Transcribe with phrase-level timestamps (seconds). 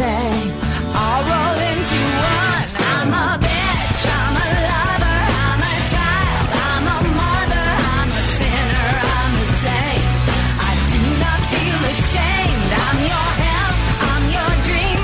[0.00, 0.52] Everything,
[0.94, 2.66] all rolled into one.
[2.78, 8.90] I'm a bitch, I'm a lover, I'm a child, I'm a mother, I'm a sinner,
[9.18, 10.18] I'm a saint.
[10.54, 12.70] I do not feel ashamed.
[12.86, 13.72] I'm your hell,
[14.10, 15.02] I'm your dream.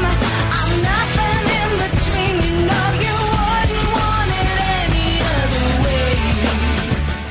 [0.58, 2.34] I'm nothing in between.
[2.46, 6.14] You know you wouldn't want it any other way.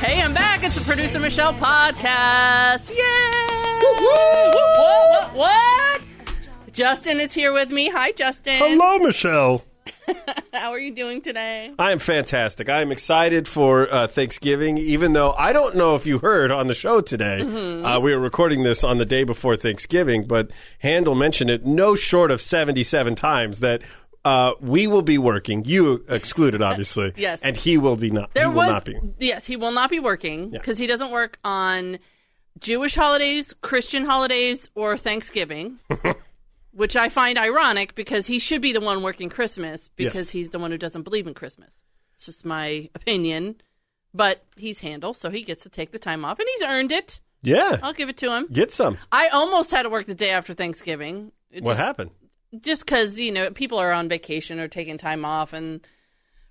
[0.04, 0.62] Hey, I'm back.
[0.64, 2.90] It's a producer Michelle podcast.
[2.90, 3.34] Yay!
[3.80, 5.73] What, what, what?
[6.74, 7.88] Justin is here with me.
[7.88, 8.56] Hi, Justin.
[8.58, 9.62] Hello, Michelle.
[10.52, 11.72] How are you doing today?
[11.78, 12.68] I am fantastic.
[12.68, 16.66] I am excited for uh, Thanksgiving, even though I don't know if you heard on
[16.66, 17.40] the show today.
[17.42, 17.86] Mm-hmm.
[17.86, 21.94] Uh, we were recording this on the day before Thanksgiving, but Handel mentioned it no
[21.94, 23.82] short of 77 times that
[24.24, 27.12] uh, we will be working, you excluded, obviously.
[27.16, 27.40] Yes.
[27.42, 28.34] And he will be not.
[28.34, 28.98] There was not be.
[29.20, 30.58] yes, he will not be working Yeah.
[30.58, 32.00] because he doesn't work on
[32.58, 35.78] Jewish holidays, Christian holidays, or Thanksgiving.
[36.74, 40.30] Which I find ironic because he should be the one working Christmas because Yes.
[40.30, 41.82] he's the one who doesn't believe in Christmas.
[42.14, 43.56] It's just my opinion.
[44.12, 47.20] But he's Handel, so he gets to take the time off and he's earned it.
[47.42, 47.78] Yeah.
[47.82, 48.46] I'll give it to him.
[48.52, 48.98] Get some.
[49.12, 51.32] I almost had to work the day after Thanksgiving.
[51.50, 52.10] It What just, happened?
[52.60, 55.80] Just because you know people are on vacation or taking time off, and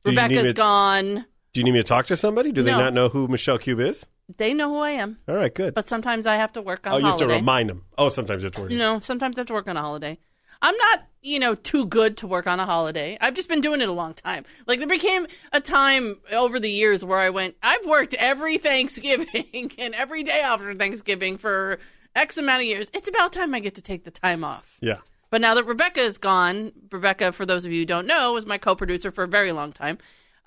[0.03, 1.25] Do Rebecca's gone.
[1.53, 2.51] Do you need me to talk to somebody?
[2.51, 4.05] Do they not know who Michelle Kube is?
[4.37, 5.73] They know who I am, All right, good.
[5.73, 7.85] but sometimes I have to work on oh, you have to remind them.
[7.97, 8.71] Oh, sometimes you have to work.
[8.71, 10.17] you know, sometimes I have to work on a holiday.
[10.61, 13.17] I'm not, you know, too good to work on a holiday.
[13.19, 14.45] I've just been doing it a long time.
[14.65, 19.71] Like there became a time over the years where I went, I've worked every Thanksgiving
[19.77, 21.79] and every day after Thanksgiving for
[22.15, 22.89] X amount of years.
[22.93, 24.77] It's about time I get to take the time off.
[24.79, 24.99] Yeah.
[25.29, 28.45] But now that Rebecca is gone, Rebecca, for those of you who don't know, was
[28.45, 29.97] my co-producer for a very long time.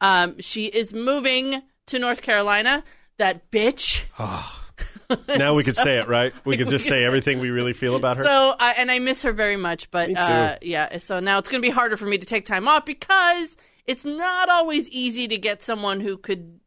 [0.00, 2.84] Um, she is moving to North Carolina.
[3.18, 4.04] That bitch.
[4.18, 4.62] Oh.
[5.28, 6.32] Now we could say it, right?
[6.44, 8.24] We could just say everything we really feel about her.
[8.24, 9.90] So, I and I miss her very much.
[9.90, 10.14] But.
[10.14, 12.84] Uh, yeah, so now it's going to be harder for me to take time off
[12.84, 13.56] because
[13.86, 16.60] it's not always easy to get someone who could.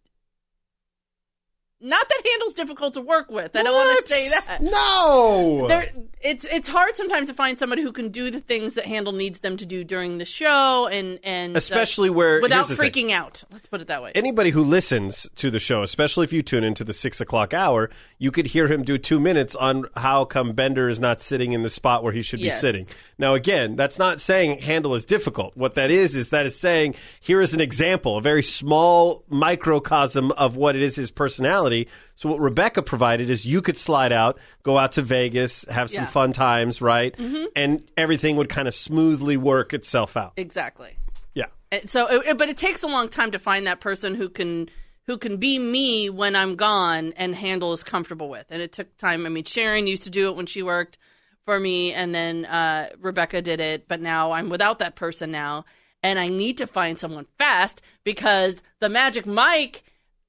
[1.81, 3.56] Not that Handel's difficult to work with.
[3.56, 4.62] I don't want to say that.
[4.62, 5.66] No.
[5.69, 9.13] There, it's it's hard sometimes to find somebody who can do the things that Handel
[9.13, 12.75] needs them to do during the show, and and uh, Especially where- without here's the
[12.75, 12.91] thing.
[12.91, 13.45] freaking out.
[13.53, 14.12] Let's put it that way.
[14.13, 17.90] Anybody who listens to the show, especially if you tune into the six o'clock hour,
[18.17, 21.61] you could hear him do two minutes on how come Bender is not sitting in
[21.61, 22.88] the spot where he should be sitting.
[23.17, 25.56] Now, again, that's not saying Handel is difficult.
[25.56, 30.31] What that is is that is saying here is an example, a very small microcosm
[30.34, 31.69] of what it is his personality.
[32.16, 36.03] So what Rebecca provided is you could slide out, go out to Vegas, have some
[36.03, 36.09] Yeah.
[36.09, 37.13] fun times, right?
[37.56, 40.34] And everything would kind of smoothly work itself out.
[40.38, 40.97] exactly.
[41.34, 41.46] Yeah.
[41.72, 44.69] And so it, but it takes a long time to find that person who can
[45.06, 48.46] who can be me when I'm gone and Handel is comfortable with.
[48.52, 49.25] And it took time.
[49.25, 51.00] I mean, Sharon used to do it when she worked
[51.46, 53.88] for me, and then uh, Rebecca did it.
[53.88, 55.66] But now I'm without that person now,
[56.03, 59.81] and I need to find someone fast because the Magic Mike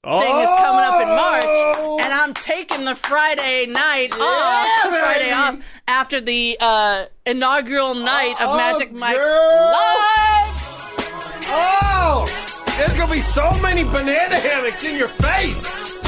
[0.04, 5.30] thing is coming up in March, and I'm taking the Friday night off, the Friday
[5.30, 9.72] off after the uh, inaugural night of Magic Mike girl.
[9.72, 10.56] live.
[11.52, 16.00] Oh, there's gonna be so many banana hammocks in your face.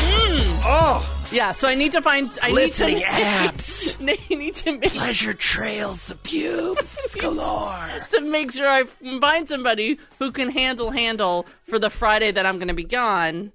[0.64, 2.30] Oh, Yeah, so I need to find.
[2.42, 3.96] I listening need to, apps,
[4.30, 7.88] I need to make pleasure trails, the pubes galore.
[8.12, 12.56] to make sure I find somebody who can handle Handel for the Friday that I'm
[12.56, 13.52] going to be gone.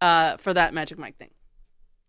[0.00, 1.30] Uh, for that Magic Mike thing.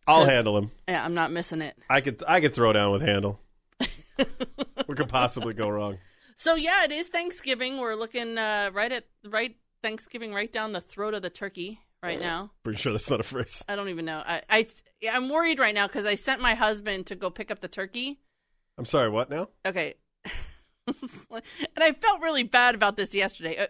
[0.07, 0.71] I'll Handel him.
[0.87, 1.77] Yeah, I'm not missing it.
[1.89, 3.39] I could, I could throw down with handle.
[4.17, 5.97] what could possibly go wrong?
[6.35, 7.77] So yeah, it is Thanksgiving.
[7.79, 12.19] We're looking uh, right at right Thanksgiving, right down the throat of the turkey right
[12.19, 12.51] now.
[12.63, 13.63] Pretty sure that's not a phrase.
[13.67, 14.23] I don't even know.
[14.25, 14.65] I, I
[15.11, 18.19] I'm worried right now because I sent my husband to go pick up the turkey.
[18.77, 19.09] I'm sorry.
[19.09, 19.49] What now?
[19.65, 19.95] okay
[20.87, 21.43] and
[21.77, 23.67] i felt really bad about this yesterday Uh,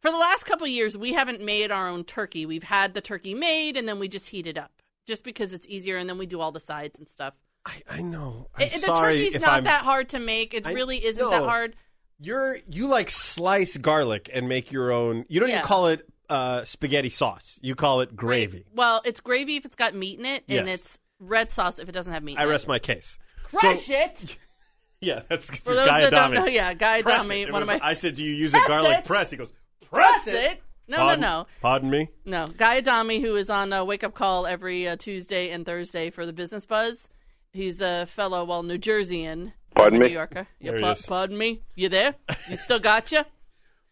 [0.00, 3.00] for the last couple of years we haven't made our own turkey we've had the
[3.00, 4.72] turkey made and then we just heat it up
[5.06, 7.34] just because it's easier and then we do all the sides and stuff
[7.66, 8.48] I, I know.
[8.56, 11.42] I'm It- the turkey's not I'm, that hard to make it I- really isn't that
[11.42, 11.76] hard
[12.18, 15.24] You're you like slice garlic and make your own.
[15.28, 15.56] You don't Yeah.
[15.58, 17.58] even call it uh, spaghetti sauce.
[17.60, 18.64] You call it gravy.
[18.74, 20.80] well it's gravy if it's got meat in it and Yes.
[20.80, 22.68] it's red sauce if it doesn't have meat I rest it.
[22.68, 23.18] my case.
[23.42, 24.36] crush So- it
[25.02, 27.48] Yeah, that's for, those Guy that don't know, yeah, Guy Press Adami, it.
[27.48, 29.50] It one of my- I said, "Do you use a garlic press?" He goes,
[29.92, 30.62] Press "Press it.
[30.88, 31.46] No, Pardon- no, no.
[31.62, 32.08] Pardon me.
[32.24, 36.10] No, Guy Adami, who is on uh, Wake Up Call every uh, Tuesday and Thursday
[36.10, 37.08] for the Business Buzz.
[37.52, 39.52] He's a fellow, well, New Jerseyan.
[39.76, 40.12] Pardon New me?
[40.12, 40.48] Yorker.
[40.58, 41.06] Yeah, There he pa- is.
[41.06, 41.60] Pardon me?
[41.76, 42.14] You there?
[42.48, 43.22] You still got you?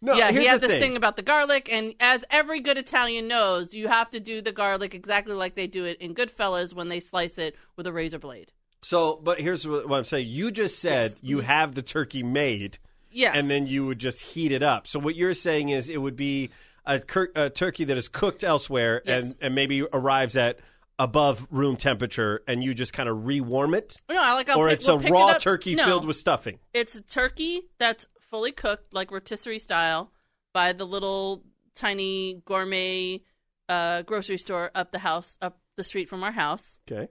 [0.01, 0.81] No, yeah, here's he had this thing.
[0.81, 4.53] thing about the garlic, and as every good Italian knows, you have to do the
[4.53, 8.21] garlic exactly like they do it in Goodfellas when they slice it with a razor
[8.21, 8.53] blade.
[8.81, 10.29] So, but here's what what I'm saying.
[10.29, 11.21] You just said Yes.
[11.23, 12.79] you have the turkey made,
[13.11, 13.33] Yeah.
[13.35, 14.87] and then you would just heat it up.
[14.87, 16.51] So what you're saying is it would be
[16.87, 19.23] a, cur- a turkey that is cooked elsewhere Yes.
[19.23, 20.59] and, and maybe arrives at
[20.99, 24.67] above room temperature, and you just kind of rewarm it, no, I like I'll or
[24.69, 25.85] pick, it's we'll a raw it turkey no.
[25.85, 26.59] filled with stuffing.
[26.75, 30.11] It's a turkey that's fully cooked, like rotisserie style,
[30.53, 31.45] by the little
[31.77, 33.23] tiny gourmet
[33.69, 36.81] uh, grocery store up the house, up the street from our house.
[36.91, 37.09] Okay,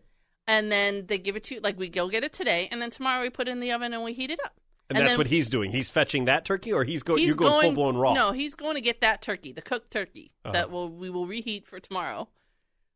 [0.47, 3.21] And then they give it to like we go get it today, and then tomorrow
[3.21, 4.53] we put it in the oven and we heat it up.
[4.89, 5.71] And, that's then what he's doing.
[5.71, 8.13] He's fetching that turkey, or he's, go- he's you're going, full blown raw.
[8.13, 10.53] No, he's going to get that turkey, the cooked turkey Uh-huh.
[10.53, 12.29] that will we will reheat for tomorrow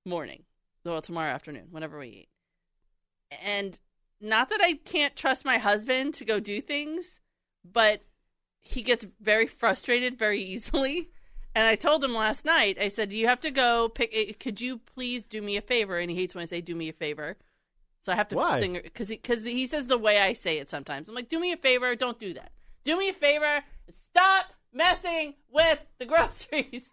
[0.06, 0.44] morning,
[0.86, 2.30] well tomorrow afternoon, whenever we eat.
[3.44, 3.78] And
[4.20, 7.20] not that I can't trust my husband to go do things,
[7.70, 8.02] but
[8.60, 11.10] he gets very frustrated very easily.
[11.54, 14.12] And I told him last night, I said, "You have to go pick.
[14.14, 16.76] eh, Could you please do me a favor?" And he hates when I say, "Do
[16.76, 17.36] me a favor."
[18.02, 18.80] So I have to Why?
[18.84, 21.08] because he, cause he says the way I say it sometimes.
[21.08, 22.52] I'm like, "Do me a favor, don't do that.
[22.84, 23.64] Do me a favor,
[24.10, 26.92] stop messing with the groceries."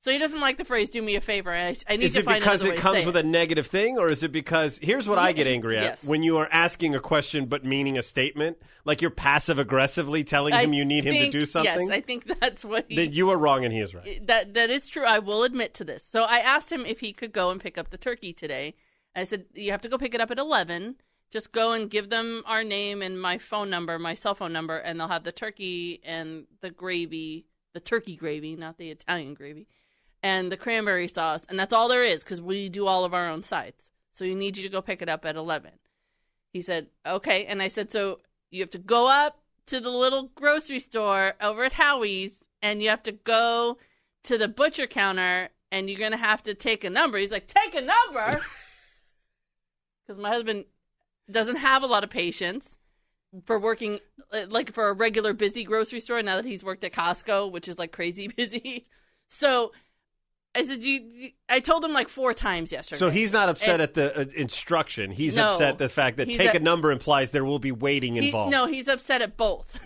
[0.00, 2.18] So he doesn't like the phrase "do me a favor." I, I need Is to
[2.20, 3.24] it find because another it way to comes with it.
[3.24, 6.04] a negative thing, or is it because here's what I get angry at Yes.
[6.04, 10.52] when you are asking a question but meaning a statement, like you're passive aggressively telling
[10.54, 11.88] I him you need him to do something?
[11.88, 12.96] Yes, I think that's what he.
[12.96, 14.26] then you are wrong and he is right.
[14.26, 15.04] that that is true.
[15.04, 16.04] I will admit to this.
[16.04, 18.74] So I asked him if he could go and pick up the turkey today.
[19.14, 20.96] I said you have to go pick it up at eleven.
[21.30, 24.76] Just go and give them our name and my phone number, my cell phone number,
[24.76, 29.66] and they'll have the turkey and the gravy, the turkey gravy, not the Italian gravy,
[30.22, 33.28] and the cranberry sauce, and that's all there is because we do all of our
[33.28, 33.90] own sides.
[34.10, 35.72] So you need you to go pick it up at eleven.
[36.52, 38.20] He said okay, and I said so
[38.50, 42.88] you have to go up to the little grocery store over at Howie's, and you
[42.90, 43.78] have to go
[44.24, 47.18] to the butcher counter and you're gonna have to take a number.
[47.18, 48.40] He's like, take a number,
[50.12, 50.64] because my husband
[51.30, 52.76] doesn't have a lot of patience
[53.46, 53.98] for working
[54.48, 56.22] like for a regular busy grocery store.
[56.22, 58.86] Now that he's worked at Costco, which is like crazy busy,
[59.28, 59.72] so
[60.54, 61.00] I said, you.
[61.14, 62.98] you I told him like four times yesterday.
[62.98, 65.10] So he's not upset And- at the uh, instruction.
[65.10, 65.46] He's No.
[65.46, 68.50] upset the fact that take a- a number implies there will be waiting He- involved.
[68.50, 69.80] no, he's upset at both.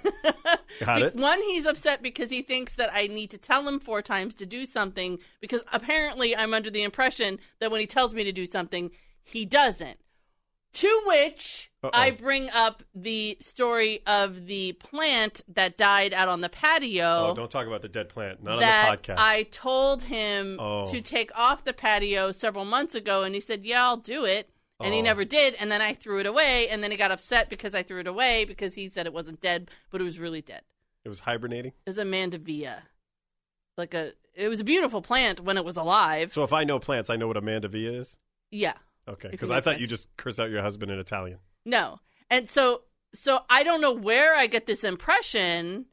[0.84, 1.14] Got it.
[1.14, 4.46] One, he's upset because he thinks that I need to tell him four times to
[4.46, 8.44] do something because apparently I'm under the impression that when he tells me to do
[8.46, 8.90] something,
[9.22, 9.98] he doesn't.
[10.76, 11.90] To which Uh-oh.
[11.92, 17.34] I bring up the story of the plant that died out on the patio Oh,
[17.34, 18.42] don't talk about the dead plant.
[18.42, 19.16] Not on the podcast.
[19.18, 20.84] I told him Oh.
[20.90, 24.50] to take off the patio several months ago, and he said, "Yeah, I'll do it."
[24.80, 25.04] And he Oh.
[25.04, 27.82] never did, and then I threw it away, and then he got upset because I
[27.82, 30.62] threw it away because he said it wasn't dead, but it was really dead.
[31.04, 31.72] it was hibernating.
[31.86, 32.82] It was a mandevilla,
[33.78, 34.12] like a.
[34.34, 36.34] It was a beautiful plant when it was alive.
[36.34, 38.18] So if I know plants, I know what a mandevilla is.
[38.50, 38.74] yeah,
[39.08, 39.80] Okay, because I thought plants.
[39.82, 41.38] you just cursed out your husband in Italian.
[41.64, 42.00] no,
[42.30, 42.82] and so
[43.14, 45.86] so I don't know where I get this impression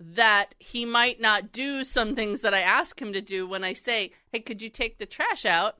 [0.00, 3.72] that he might not do some things that I ask him to do when I
[3.72, 5.78] say, "Hey, could you take the trash out?"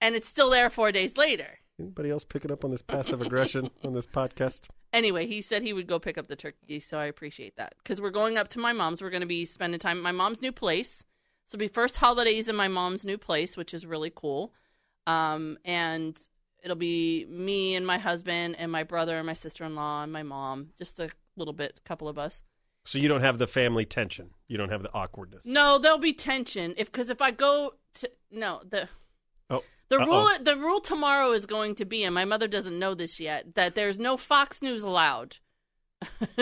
[0.00, 1.58] And it's still there four days later.
[1.80, 4.68] Anybody else picking up on this passive aggression on this podcast?
[4.92, 7.74] Anyway, he said he would go pick up the turkey, so I appreciate that.
[7.78, 9.02] Because we're going up to my mom's.
[9.02, 11.04] We're going to be spending time at my mom's new place.
[11.44, 14.52] So it'll be first holidays in my mom's new place, which is really cool.
[15.08, 16.20] Um, and
[16.62, 20.12] it'll be me and my husband and my brother and my sister in law and
[20.12, 22.42] my mom, just a little bit, couple of us.
[22.84, 24.30] So you don't have the family tension.
[24.48, 25.46] You don't have the awkwardness.
[25.46, 28.88] No, there'll be tension if because if I go to no the
[29.50, 30.06] Oh, the uh-oh.
[30.06, 33.54] rule the rule tomorrow is going to be, and my mother doesn't know this yet,
[33.54, 35.36] that there's no Fox News allowed.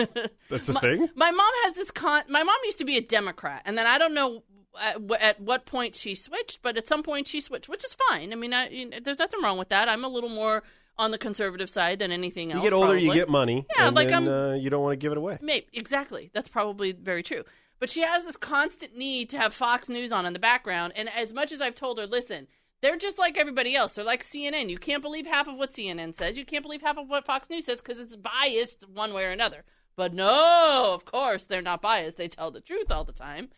[0.49, 1.09] That's a my, thing.
[1.15, 2.23] My mom has this con.
[2.29, 4.43] My mom used to be a Democrat, and then I don't know
[4.81, 8.31] at, at what point she switched, but at some point she switched, which is fine.
[8.31, 9.89] I mean, I, you know, there's nothing wrong with that.
[9.89, 10.63] I'm a little more
[10.97, 12.63] on the conservative side than anything else.
[12.63, 13.65] You get older, you get money.
[13.77, 15.37] Yeah, and like, then, I'm- uh, you don't want to give it away.
[15.41, 16.31] Maybe exactly.
[16.33, 17.43] That's probably very true.
[17.79, 21.09] But she has this constant need to have Fox News on in the background, and
[21.09, 22.47] as much as I've told her, listen,
[22.81, 23.93] they're just like everybody else.
[23.93, 24.69] They're like CNN.
[24.69, 26.37] You can't believe half of what CNN says.
[26.37, 29.31] You can't believe half of what Fox News says because it's biased one way or
[29.31, 29.63] another.
[29.95, 32.17] But no, of course they're not biased.
[32.17, 33.49] They tell the truth all the time.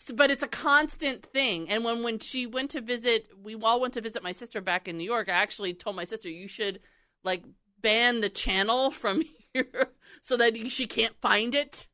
[0.00, 1.68] So, but it's a constant thing.
[1.68, 4.88] And when when she went to visit, we all went to visit my sister back
[4.88, 5.28] in New York.
[5.28, 6.80] I actually told my sister you should
[7.22, 7.44] like
[7.82, 9.90] ban the channel from here
[10.22, 11.86] so that she can't find it.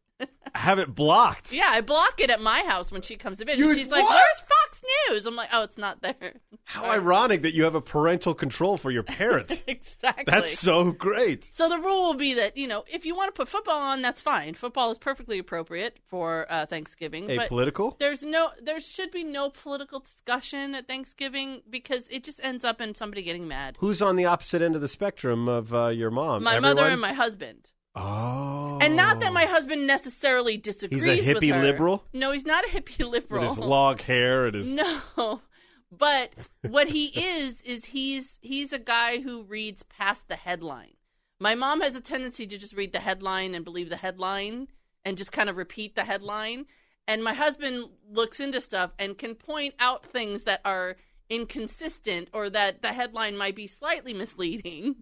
[0.54, 1.52] Have it blocked.
[1.52, 3.58] Yeah, I block it at my house when she comes to visit.
[3.58, 4.80] You- She's like, "Where's Fox
[5.11, 8.78] News?" I'm like, "Oh, it's not there." How ironic that you have a parental control
[8.78, 9.62] for your parent.
[9.66, 10.25] exactly.
[10.26, 11.44] That's so great.
[11.44, 14.00] So the rule will be that you know if you want to put football on,
[14.00, 14.54] that's fine.
[14.54, 17.26] Football is perfectly appropriate for uh, Thanksgiving.
[17.26, 17.99] but Apolitical?
[17.99, 22.80] there's no, there should be no political discussion at Thanksgiving because it just ends up
[22.80, 23.76] in somebody getting mad.
[23.80, 26.42] Who's on the opposite end of the spectrum of uh, your mom?
[26.42, 26.76] My Everyone?
[26.76, 27.70] mother and my husband.
[27.96, 28.78] Oh.
[28.80, 29.48] And not that my oh.
[29.48, 31.04] husband necessarily disagrees.
[31.04, 31.62] He's a with hippie her.
[31.62, 32.04] liberal?
[32.12, 33.48] No, he's not a hippie With liberal.
[33.48, 34.68] his long hair and his.
[35.16, 35.40] No.
[35.90, 40.94] But what he is is he's he's a guy who reads past the headline.
[41.40, 44.68] My mom has a tendency to just read the headline and believe the headline
[45.04, 46.66] and just kind of repeat the headline.
[47.06, 50.96] And my husband looks into stuff and can point out things that are
[51.30, 54.96] inconsistent or that the headline might be slightly misleading.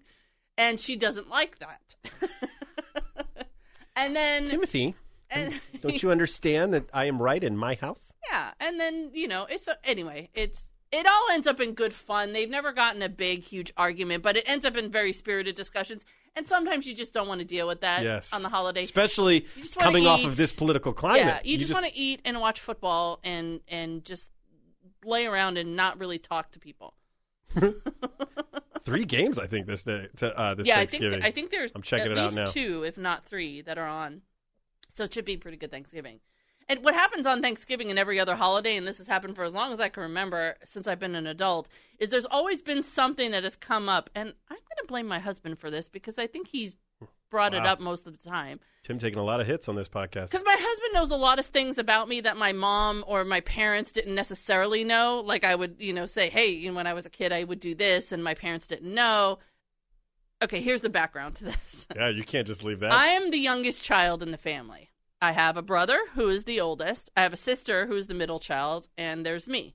[0.57, 1.97] And she doesn't like that.
[3.97, 4.95] and then Timothy,
[5.31, 8.13] and, don't you understand that I am right in my house?
[8.31, 11.93] yeah, and then you know, it's uh, anyway, it's it all ends up in good
[11.93, 12.33] fun.
[12.33, 16.05] They've never gotten a big, huge argument, but it ends up in very spirited discussions.
[16.37, 18.33] And sometimes you just don't want to deal with that Yes.
[18.33, 18.83] on the holiday.
[18.83, 21.25] Especially just coming off of this political climate.
[21.25, 24.31] yeah, you, just, want to eat and watch football and and just
[25.05, 26.95] lay around and not really talk to people.
[28.85, 29.39] three games.
[29.39, 31.23] I think this day to uh, this yeah, I think Thanksgiving.
[31.23, 32.47] I think there's I'm checking at it out least now.
[32.47, 34.23] two, if not three, that are on.
[34.91, 36.21] So it should be pretty good Thanksgiving.
[36.69, 39.55] And what happens on Thanksgiving and every other holiday, and this has happened for as
[39.55, 43.33] long as I can remember since I've been an adult, is there's always been something
[43.33, 46.27] that has come up, and I'm going to blame my husband for this because I
[46.27, 46.77] think he's
[47.31, 48.61] brought it up most of the time.
[48.85, 50.31] Tim taking a lot of hits on this podcast.
[50.31, 53.41] Because my husband knows a lot of things about me that my mom or my
[53.41, 55.23] parents didn't necessarily know.
[55.25, 57.45] Like I would, you know, say, "Hey, you know, when I was a kid, I
[57.45, 59.39] would do this," and my parents didn't know.
[60.43, 61.87] Okay, here's the background to this.
[61.97, 62.93] Yeah, you can't just leave that.
[62.93, 64.91] I am the youngest child in the family.
[65.23, 67.11] I have a brother who is the oldest.
[67.17, 69.75] I have a sister who is the middle child, and there's me.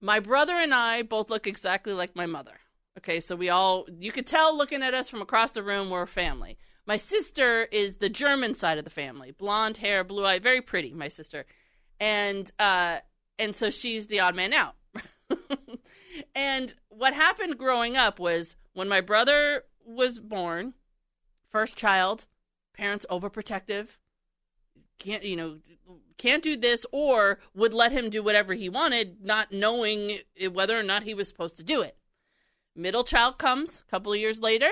[0.00, 2.58] My brother and I both look exactly like my mother.
[2.98, 6.02] Okay, so we all, you could tell looking at us from across the room, we're
[6.02, 6.58] a family.
[6.86, 10.94] My sister is the German side of the family blonde hair, blue eye, very pretty,
[10.94, 11.44] my sister.
[12.00, 12.98] And, uh,
[13.38, 14.76] and so she's the odd man out.
[16.34, 20.74] and what happened growing up was when my brother was born,
[21.50, 22.26] first child,
[22.72, 23.88] parents overprotective,
[24.98, 25.58] can't you know
[26.16, 30.18] can't do this or would let him do whatever he wanted not knowing
[30.52, 31.96] whether or not he was supposed to do it
[32.76, 34.68] middle child comes a couple of years later.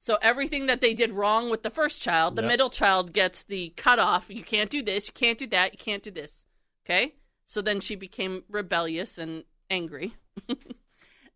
[0.00, 2.48] So everything that they did wrong with the first child the Yep.
[2.50, 4.26] middle child gets the cutoff.
[4.28, 6.44] You can't do this you can't do that you can't do this.
[6.84, 7.14] Okay?
[7.46, 10.14] So then she became rebellious and angry.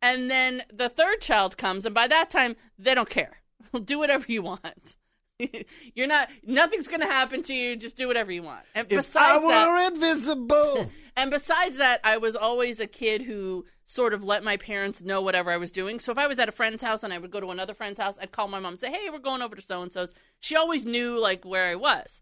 [0.03, 3.39] And then the third child comes and by that time they don't care.
[3.85, 4.97] Do whatever you want.
[5.95, 8.63] You're not nothing's gonna happen to you just do whatever you want.
[8.75, 8.97] And if I
[9.39, 10.91] besides were that invisible.
[11.17, 15.23] and besides that i was always a kid who sort of let my parents know
[15.23, 15.99] whatever i was doing.
[16.01, 18.01] So if i was at a friend's house and i would go to another friend's
[18.01, 20.13] house i'd call my mom and say hey we're going over to so and so's
[20.41, 22.21] she always knew like where i was.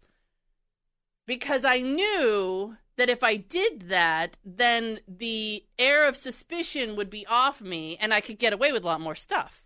[1.25, 7.25] Because i knew that if i did that then the air of suspicion would be
[7.27, 9.63] off me and i could get away with a lot more stuff.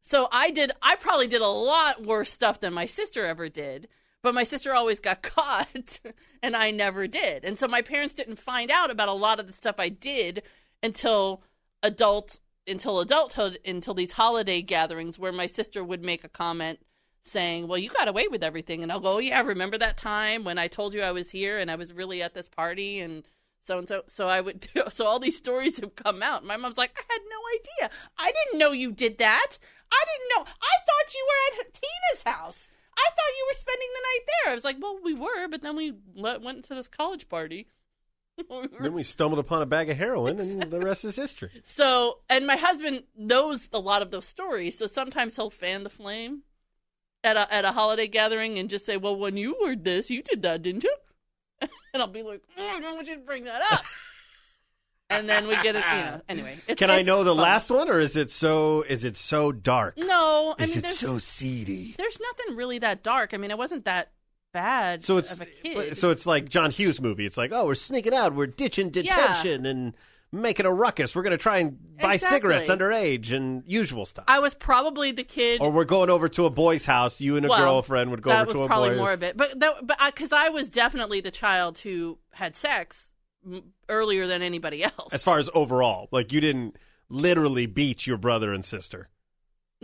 [0.00, 3.86] So I did I probably did a lot worse stuff than my sister ever did,
[4.22, 6.00] but my sister always got caught
[6.42, 7.44] and I never did.
[7.44, 10.42] And so my parents didn't find out about a lot of the stuff I did
[10.82, 11.42] until
[11.82, 16.78] adult until adulthood until these holiday gatherings where my sister would make a comment
[17.22, 20.44] saying, "Well, you got away with everything." And I'll go, "Oh, "Yeah, remember that time
[20.44, 23.26] when I told you I was here and I was really at this party and
[23.60, 26.44] so and so so I would so all these stories have come out.
[26.44, 27.98] My mom's like, "I had no idea.
[28.18, 29.58] I didn't know you did that.
[29.90, 30.52] I didn't know.
[30.62, 32.68] I thought you were at Tina's house.
[32.96, 35.62] I thought you were spending the night there." I was like, "Well, we were, but
[35.62, 37.66] then we went to this college party."
[38.80, 41.50] Then we stumbled upon a bag of heroin, and the rest is history.
[41.64, 45.90] so, and my husband knows a lot of those stories, so sometimes he'll fan the
[45.90, 46.42] flame
[47.24, 50.22] at a at a holiday gathering and just say, "Well, when you were this, you
[50.22, 50.94] did that, didn't you?"
[51.60, 53.84] and I'll be like, "Oh, "I don't want you to bring that up."
[55.10, 56.20] and then we get it, you know.
[56.28, 57.42] Anyway, it's, Can I know the fun.
[57.42, 58.82] last one, or is it so?
[58.82, 59.96] Is it so dark?
[59.98, 61.94] No, I is mean, it so seedy?
[61.98, 63.34] there's nothing really that dark.
[63.34, 64.10] I mean, it wasn't that
[64.52, 65.04] bad.
[65.04, 65.96] So it's of a kid.
[65.98, 67.26] so it's like John Hughes movie.
[67.26, 69.94] It's like, oh, we're sneaking out, we're ditching detention and
[70.30, 71.14] making a ruckus.
[71.14, 72.36] We're going to try and buy Exactly.
[72.36, 74.24] cigarettes underage and usual stuff.
[74.28, 75.60] I was probably the kid.
[75.60, 77.20] or we're going over to a boy's house.
[77.20, 79.58] You and a Well, girlfriend would go over to a probably more of it, but
[79.60, 83.12] that, but because I, was definitely the child who had sex
[83.88, 85.12] earlier than anybody else.
[85.12, 86.76] As far as overall, like you didn't
[87.08, 89.08] literally beat your brother and sister.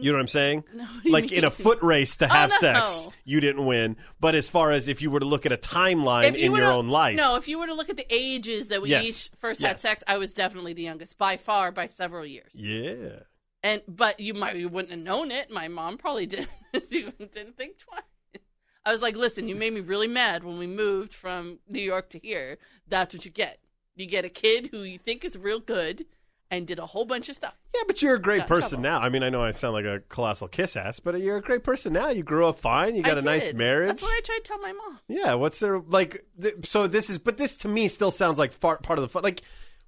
[0.00, 0.64] You know what I'm saying?
[0.72, 2.56] do you like in a foot race to oh, have no.
[2.56, 3.96] sex, you didn't win.
[4.20, 6.66] But as far as if you were to look at a timeline you in your
[6.66, 9.06] to- own life, No, if you were to look at the ages that we Yes.
[9.06, 12.50] each first had sex, I was definitely the youngest by far by several years.
[12.54, 13.20] yeah.
[13.62, 15.50] And but you might you wouldn't have known it.
[15.50, 16.48] My mom probably didn't
[16.90, 18.02] didn't think twice.
[18.86, 22.08] I was like, listen, you made me really mad when we moved from New York
[22.10, 22.56] to here.
[22.86, 23.58] That's what you get.
[23.96, 26.06] You get a kid who you think is real good
[26.50, 27.54] and did a whole bunch of stuff.
[27.74, 29.00] Yeah, but you're a great Got in person trouble.
[29.00, 29.04] now.
[29.04, 31.62] I mean, I know I sound like a colossal kiss ass, but you're a great
[31.62, 32.08] person now.
[32.08, 32.96] You grew up fine.
[32.96, 33.56] You got I a nice did.
[33.56, 33.88] marriage.
[33.88, 34.98] That's what I tried to tell my mom.
[35.08, 36.24] Yeah, what's there like?
[36.40, 39.08] Th- so this is, but this to me still sounds like far, part of the
[39.08, 39.22] fun.
[39.22, 39.42] Like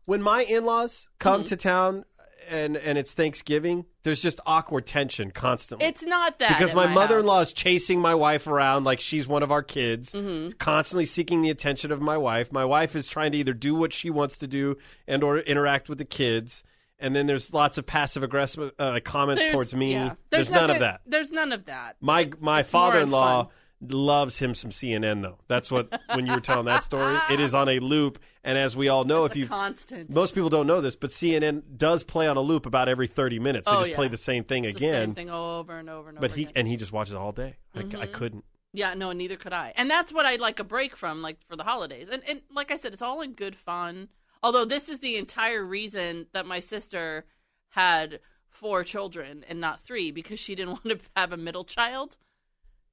[0.05, 1.49] when my in-laws come Mm-hmm.
[1.49, 2.05] to town
[2.50, 5.87] and and it's Thanksgiving, there's just awkward tension constantly.
[5.87, 9.42] It's not that because my, my mother-in-law is chasing my wife around like she's one
[9.42, 10.50] of our kids, Mm-hmm.
[10.59, 12.52] constantly seeking the attention of my wife.
[12.52, 14.76] My wife is trying to either do what she wants to do
[15.07, 16.62] and or interact with the kids.
[17.02, 19.92] And then there's lots of passive aggressive uh, comments There's- towards me.
[19.92, 20.14] yeah.
[20.28, 21.00] There's, none of that.
[21.07, 21.97] There's none of that.
[22.00, 23.49] My my It's father-in-law.
[23.80, 25.38] Loves him some CNN though.
[25.49, 28.18] That's what when you were telling that story, it is on a loop.
[28.44, 30.14] And as we all know, if you constant.
[30.14, 33.38] most people don't know this, but CNN does play on a loop about every 30
[33.38, 33.68] minutes.
[33.68, 33.96] They Oh, just yeah.
[33.96, 35.06] play the same thing It's the again.
[35.08, 36.28] same thing over and over and over.
[36.28, 36.52] But he again.
[36.56, 37.56] and he just watches it all day.
[37.75, 38.12] I, I Mm-hmm.
[38.12, 38.44] couldn't.
[38.72, 39.72] Yeah, no, neither could I.
[39.76, 42.08] And that's what I'd like a break from, like for the holidays.
[42.08, 44.08] And and like I said, it's all in good fun.
[44.42, 47.25] Although this is the entire reason that my sister
[47.70, 52.16] had four children and not three because she didn't want to have a middle child.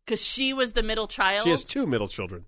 [0.08, 1.44] Because she was the middle child.
[1.44, 2.46] She has two middle children.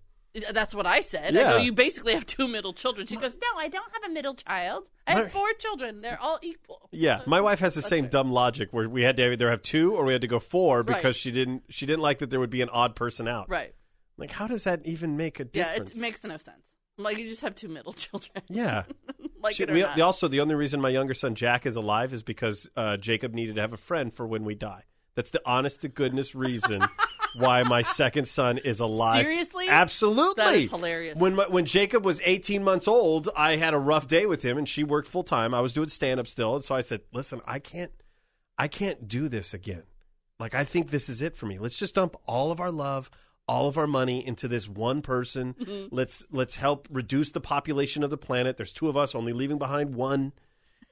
[0.54, 1.36] That's what I said.
[1.36, 1.51] I Yeah.
[1.54, 3.06] go, you basically have two middle children.
[3.06, 4.88] She goes, no, I don't have a middle child.
[5.06, 6.01] I have four children.
[6.01, 6.88] They're all equal.
[6.94, 8.12] Yeah, my wife has the same right.
[8.12, 10.84] dumb logic where we had to either have two or we had to go four
[10.84, 11.16] because Right.
[11.16, 13.50] she didn't she didn't like that there would be an odd person out.
[13.50, 13.74] Right.
[14.18, 15.89] Like, how does that even make a difference?
[15.92, 16.66] Yeah, it makes no sense.
[16.98, 18.44] Like you just have two middle children.
[18.50, 18.84] Yeah.
[19.42, 20.00] like She- it or we- not.
[20.00, 23.56] also, the only reason my younger son Jack is alive is because uh, Jacob needed
[23.56, 24.84] to have a friend for when we die.
[25.16, 26.82] That's the honest to goodness reason
[27.36, 29.26] why my second son is alive.
[29.26, 29.68] Seriously?
[29.70, 30.44] Absolutely.
[30.44, 31.20] That is hilarious.
[31.20, 34.58] When my, when Jacob was 18 months old, I had a rough day with him,
[34.58, 35.54] and she worked full time.
[35.54, 37.92] I was doing stand up still, and so I said, "Listen, I can't,
[38.58, 39.84] I can't do this again.
[40.39, 41.60] Like, I think this is it for me.
[41.60, 43.10] Let's just dump all of our love."
[43.48, 45.56] All of our money into this one person.
[45.56, 45.88] Mm-hmm.
[45.89, 48.58] Let's let's help reduce the population of the planet.
[48.58, 50.34] There's two of us, only leaving behind one.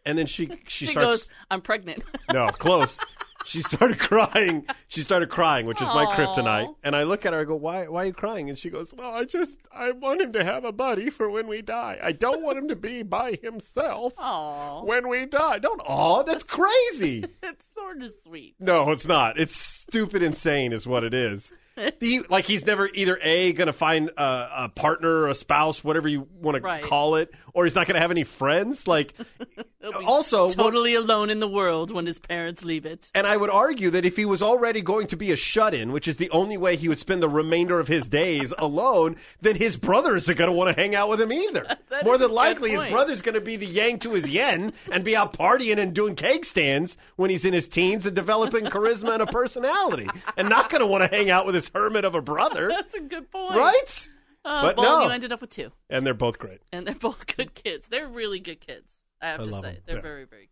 [0.07, 2.01] And then she she, she starts goes, I'm pregnant.
[2.33, 2.99] no, close.
[3.45, 4.65] She started crying.
[4.89, 6.15] She started crying, which is my Aw.
[6.15, 6.75] kryptonite.
[6.83, 7.39] And I look at her.
[7.41, 7.87] I go, "Why?
[7.87, 10.65] Why are you crying?" And she goes, "Well, I just I want him to have
[10.65, 11.97] a buddy for when we die.
[12.03, 14.83] I don't want him to be by himself Aw.
[14.83, 15.59] when we die.
[15.59, 15.81] Don't.
[15.87, 17.23] Oh, that's crazy.
[17.43, 18.55] It's sort of sweet.
[18.59, 19.39] No, it's not.
[19.39, 21.53] It's stupid, insane, is what it is.
[21.99, 25.83] The, like he's never either a going to find a, a partner, or a spouse,
[25.83, 28.87] whatever you want to call it, or he's not going to have any friends.
[28.87, 29.13] Like,
[30.05, 33.11] also, what- Totally alone in the world when his parents leave it.
[33.15, 35.91] And I would argue that if he was already going to be a shut in,
[35.91, 39.55] which is the only way he would spend the remainder of his days alone, then
[39.55, 41.65] his brother isn't going to want to hang out with him either.
[41.89, 45.03] That More than likely, his brother's going to be the yang to his yen and
[45.03, 49.13] be out partying and doing cake stands when he's in his teens and developing charisma
[49.13, 52.15] and a personality and not going to want to hang out with his hermit of
[52.15, 52.67] a brother.
[52.75, 53.55] That's a good point.
[53.57, 54.09] Right?
[54.45, 55.05] Uh, But well, no.
[55.07, 56.61] you ended up with two, And they're both great.
[56.71, 57.87] and they're both good kids.
[57.87, 58.91] They're really good kids.
[59.21, 59.77] I have I to love say, 'em.
[59.85, 60.01] they're Yeah.
[60.01, 60.49] very, very.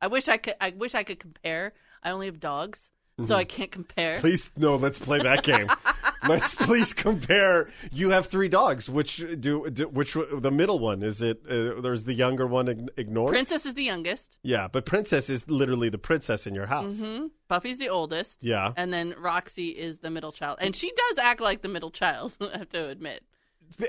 [0.00, 0.54] I wish I could.
[0.60, 1.72] I wish I could compare.
[2.02, 3.32] I only have dogs, so Mm-hmm.
[3.34, 4.18] I can't compare.
[4.20, 5.68] Please, no, let's play that game.
[6.28, 7.68] let's please compare.
[7.90, 8.88] You have three dogs.
[8.88, 11.42] Which do, do which the middle one is it?
[11.44, 13.30] Uh, there's the younger one ign- ignored.
[13.30, 14.38] Princess is the youngest.
[14.42, 16.96] Yeah, but Princess is literally the princess in your house.
[16.96, 18.44] hmm Buffy's the oldest.
[18.44, 18.72] Yeah.
[18.76, 22.36] And then Roxy is the middle child, and she does act like the middle child.
[22.40, 23.24] I have to admit.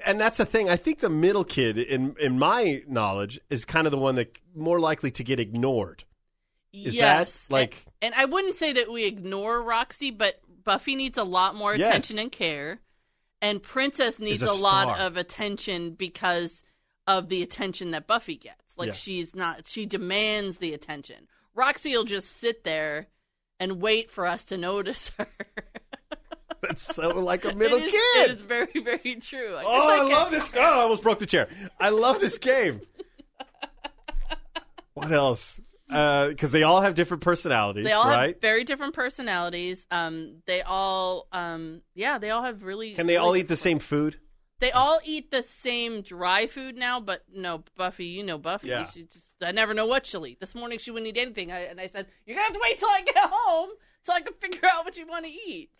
[0.05, 0.69] And that's the thing.
[0.69, 4.37] I think the middle kid, in in my knowledge, is kind of the one that
[4.55, 6.03] more likely to get ignored.
[6.71, 10.95] Is that, yes, like- and, and I wouldn't say that we ignore Roxy, but Buffy
[10.95, 11.87] needs a lot more Yes.
[11.87, 12.79] attention and care,
[13.41, 16.63] and Princess needs a a, lot of attention because
[17.07, 18.77] of the attention that Buffy gets.
[18.77, 18.93] Like Yeah.
[18.93, 21.27] she's not, she demands the attention.
[21.55, 23.07] Roxy will just sit there
[23.59, 25.27] and wait for us to notice her.
[26.61, 28.29] That's so like a middle It is- kid.
[28.29, 29.55] It is very, very true.
[29.55, 30.51] I Oh, I, can't- love this.
[30.55, 31.47] Oh, I almost broke the chair.
[31.79, 32.81] I love this game.
[34.93, 35.59] what else?
[35.89, 38.33] Because they all have different personalities, They all right?
[38.35, 39.85] have very different personalities.
[39.89, 42.93] Um, they all, um, yeah, they all have really.
[42.93, 44.17] Can they all eat the same food?
[44.59, 48.67] They all eat the same dry food now, but no, Buffy, you know Buffy.
[48.67, 48.85] Yeah.
[48.85, 50.39] She just I never know what she'll eat.
[50.39, 52.77] This morning she wouldn't eat anything, I, and I said, "You're gonna have to wait
[52.77, 53.69] till I get home
[54.03, 55.71] till I can figure out what you want to eat."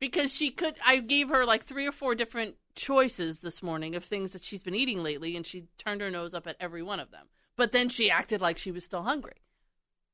[0.00, 4.04] Because she could, I gave her like three or four different choices this morning of
[4.04, 7.00] things that she's been eating lately, and she turned her nose up at every one
[7.00, 7.26] of them.
[7.58, 9.34] But then she acted like she was still hungry.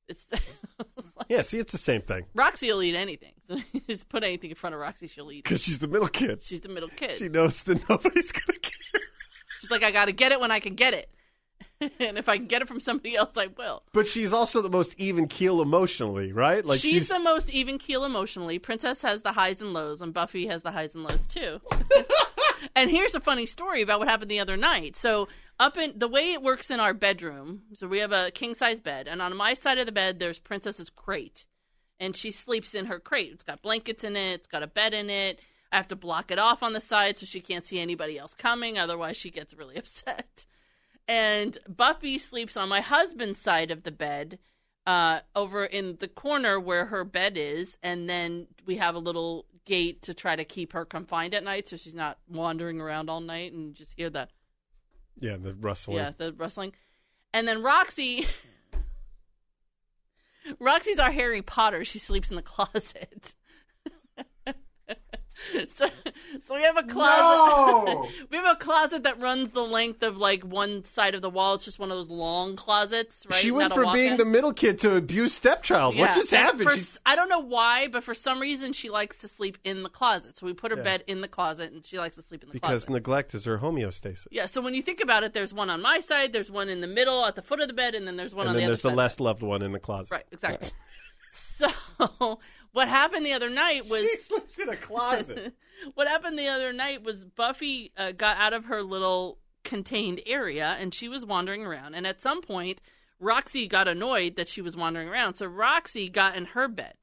[0.06, 0.28] It's,
[1.16, 3.32] like, Yeah, see, it's the same thing Roxy will eat anything.
[3.46, 5.44] So you just put anything in front of Roxy, she'll eat.
[5.44, 6.42] because she's the middle kid.
[6.42, 7.12] She's the middle kid.
[7.12, 9.02] She knows that nobody's gonna care.
[9.60, 11.08] She's like, I got to get it when I can get it.
[12.00, 13.82] and if I can get it from somebody else, I will.
[13.92, 16.64] But she's also the most even keel emotionally, right?
[16.64, 18.58] Like she's, the most even keel emotionally.
[18.58, 21.60] Princess has the highs and lows, and Buffy has the highs and lows too.
[22.74, 24.96] And here's a funny story about what happened the other night.
[24.96, 28.54] So up in the way it works in our bedroom, so we have a king
[28.54, 31.44] size bed, and on my side of the bed there's Princess's crate,
[32.00, 33.32] and she sleeps in her crate.
[33.32, 34.34] It's got blankets in it.
[34.34, 35.40] It's got a bed in it.
[35.70, 38.34] I have to block it off on the side so she can't see anybody else
[38.34, 38.78] coming.
[38.78, 40.46] Otherwise, she gets really upset.
[41.06, 44.38] And Buffy sleeps on my husband's side of the bed,
[44.86, 49.46] uh, over in the corner where her bed is, and then we have a little
[49.64, 53.20] gate to try to keep her confined at night, so she's not wandering around all
[53.20, 54.28] night and just hear the
[55.18, 55.98] yeah, the rustling.
[55.98, 56.74] yeah the rustling.
[57.32, 58.26] And then Roxy,
[60.60, 61.84] Roxy's our Harry Potter.
[61.84, 63.34] She sleeps in the closet.
[65.68, 65.86] so,
[66.40, 68.10] so we have a closet.
[68.30, 71.54] we have a closet that runs the length of like one side of the wall.
[71.54, 73.40] It's just one of those long closets, right?
[73.42, 75.96] She went Not from being the middle kid to abused stepchild.
[75.98, 76.62] What just And happened?
[76.62, 79.58] for She's- s- I don't know why, but for some reason she likes to sleep
[79.64, 80.36] in the closet.
[80.36, 80.84] So we put her Yeah.
[80.84, 82.86] bed in the closet, and she likes to sleep in the because closet.
[82.86, 84.26] Because neglect is her homeostasis.
[84.30, 84.46] yeah.
[84.46, 86.86] So when you think about it, there's one on my side, there's one in the
[86.86, 88.68] middle at the foot of the bed, and then there's one and on then the
[88.68, 90.10] there's the less loved one in the closet.
[90.12, 90.24] Right.
[90.32, 90.70] Exactly.
[91.34, 91.68] so
[92.72, 95.54] what happened the other night was She sleeps in a closet.
[95.94, 100.76] what happened the other night was Buffy uh, got out of her little contained area
[100.78, 101.94] and she was wandering around.
[101.94, 102.80] And at some point,
[103.18, 105.34] Roxy got annoyed that she was wandering around.
[105.34, 106.94] So Roxy got in her bed,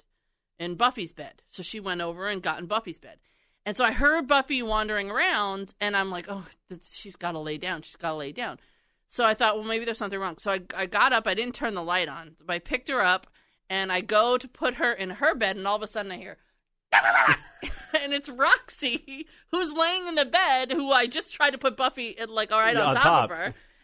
[0.60, 1.42] in Buffy's bed.
[1.50, 3.18] So she went over and got in Buffy's bed.
[3.66, 6.48] And so I heard Buffy wandering around, and I'm like, oh,
[6.82, 7.84] she's got to lay down.
[7.84, 8.60] She's got to lay down.
[9.08, 10.38] So I thought, well, maybe there's something wrong.
[10.38, 11.28] So I, I got up.
[11.28, 12.38] I didn't turn the light on.
[12.44, 13.28] But I picked her up,
[13.72, 16.18] and I go to put her in her bed, and all of a sudden I
[16.18, 16.38] hear,
[16.94, 22.20] and it's Roxy who's laying in the bed, who I just tried to put Buffy
[22.20, 23.32] uh, like all right on, on top, top.
[23.32, 23.44] of her.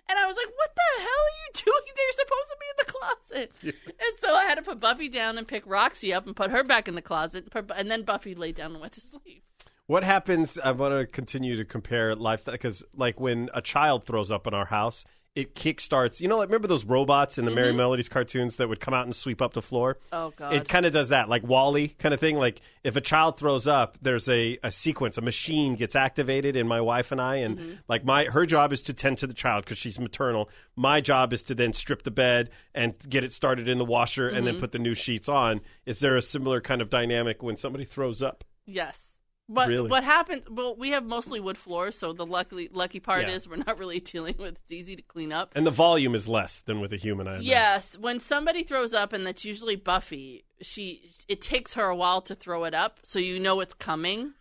[0.10, 1.94] And I was like, "What the hell are you doing?
[1.96, 3.52] They're supposed to be in the closet."
[3.86, 6.66] and so I had to put Buffy down and pick Roxy up and put her
[6.66, 9.44] back in the closet, and put- and then Buffy laid down and went to sleep.
[9.86, 10.58] What happens?
[10.58, 14.54] I want to continue to compare lifestyle because, like, when a child throws up in
[14.54, 15.06] our house,
[15.38, 16.20] it kickstarts.
[16.20, 19.06] You know, like remember those robots in the Merrie Melodies cartoons that would come out
[19.06, 19.96] and sweep up the floor?
[19.96, 20.16] Mm-hmm.
[20.16, 20.54] Oh, God.
[20.54, 22.38] It kind of does that, like WALL-E kind of thing.
[22.38, 26.68] Like if a child throws up, there's a, a sequence, a machine gets activated in
[26.68, 27.72] my wife and I, and Mm-hmm.
[27.88, 30.50] like my her job is to tend to the child because she's maternal.
[30.76, 34.28] My job is to then strip the bed and get it started in the washer
[34.28, 34.46] and Mm-hmm.
[34.46, 35.62] then put the new sheets on.
[35.86, 38.44] Is there a similar kind of dynamic when somebody throws up?
[38.66, 39.14] Yes.
[39.50, 39.90] But Really?
[39.90, 40.44] what happened?
[40.52, 43.36] Well, we have mostly wood floors, so the lucky lucky part Yeah.
[43.36, 44.58] is we're not really dealing with.
[44.64, 45.54] It's easy to clean up.
[45.56, 47.28] And the volume is less than with a human.
[47.28, 47.46] I imagine.
[47.48, 52.22] Yes, when somebody throws up, and that's usually Buffy, she it takes her a while
[52.24, 54.34] to throw it up, so you know it's coming.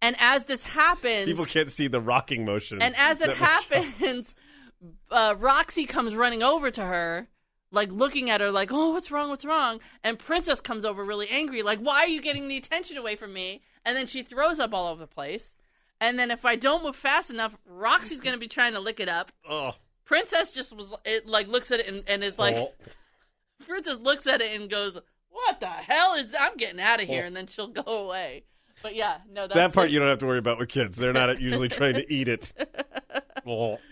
[0.00, 2.80] And as this happens, People can't see the rocking motion.
[2.80, 4.34] and as it happens,
[5.10, 7.28] uh, Roxy comes running over to her,
[7.70, 9.30] like looking at her, like, "Oh, what's wrong?
[9.30, 12.96] What's wrong?" And Princess comes over really angry, like, "Why are you getting the attention
[12.96, 15.54] away from me?" And then she throws up all over the place.
[16.00, 19.08] And then if I don't move fast enough, Roxy's gonna be trying to lick it
[19.08, 19.32] up.
[19.48, 19.74] Oh.
[20.04, 22.72] Princess just was it like looks at it and, and is like Oh.
[23.66, 24.96] Princess looks at it and goes,
[25.28, 26.40] "What the hell is that?
[26.40, 27.26] I'm getting out of here," Oh.
[27.26, 28.44] and then she'll go away.
[28.82, 29.92] But yeah, no, that's that part it.
[29.92, 30.96] you don't have to worry about with kids.
[30.96, 32.52] They're not usually trying to eat it.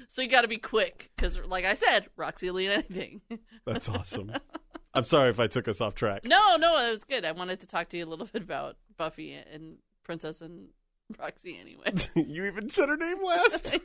[0.08, 3.22] So you got to be quick because, like I said, Roxy will eat anything.
[3.64, 4.30] that's awesome.
[4.94, 6.24] I'm sorry if I took us off track.
[6.26, 7.24] no, no, it was good.
[7.24, 10.68] I wanted to talk to you a little bit about Buffy and Princess and
[11.18, 11.92] Roxy anyway.
[12.14, 13.78] you even said her name last.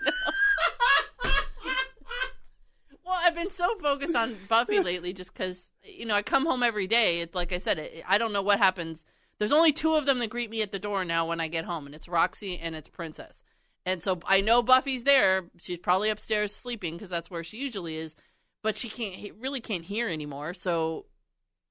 [3.06, 6.64] well, I've been so focused on Buffy lately just because, you know, I come home
[6.64, 7.22] every day.
[7.22, 9.06] It's like I said, it, I don't know what happens.
[9.42, 11.66] There's only two of them that greet me at the door now when I get
[11.66, 13.42] home, and it's Roxy and it's Princess.
[13.88, 15.46] And so I know Buffy's there.
[15.58, 18.16] She's probably upstairs sleeping because that's where she usually is.
[18.62, 20.54] But she can't, really can't hear anymore.
[20.54, 21.08] So,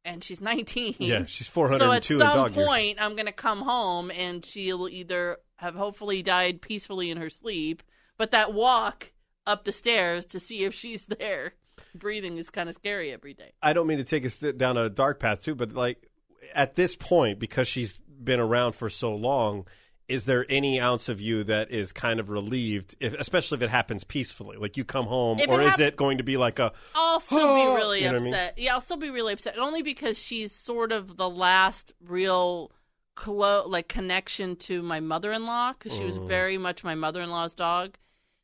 [0.04, 0.96] and she's 19.
[0.98, 1.84] yeah, she's 402.
[1.84, 2.66] So at some dog years.
[2.66, 7.30] point, I'm going to come home and she'll either have hopefully died peacefully in her
[7.30, 7.84] sleep,
[8.18, 9.12] but that walk
[9.46, 11.52] up the stairs to see if she's there
[11.94, 13.52] breathing is kind of scary every day.
[13.62, 16.09] I don't mean to take us down a dark path too, but like
[16.54, 19.66] at this point, because she's been around for so long,
[20.08, 23.70] is there any ounce of you that is kind of relieved, if, especially if it
[23.70, 24.56] happens peacefully?
[24.56, 26.72] Like you come home, If or it is hap- it going to be like a
[26.94, 28.56] I'll still be really You know what I upset.
[28.56, 28.64] mean?
[28.66, 32.72] Yeah, I'll still be really upset only because she's sort of the last real
[33.14, 36.26] clo- like connection to my mother-in-law because she was Mm.
[36.26, 37.96] very much my mother-in-law's dog.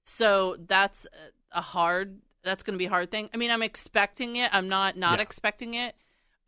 [0.05, 1.07] So that's
[1.53, 3.29] a- a hard that's going to be a hard thing.
[3.35, 4.55] I mean, I'm expecting it.
[4.55, 5.23] I'm not not Yeah.
[5.23, 5.97] expecting it.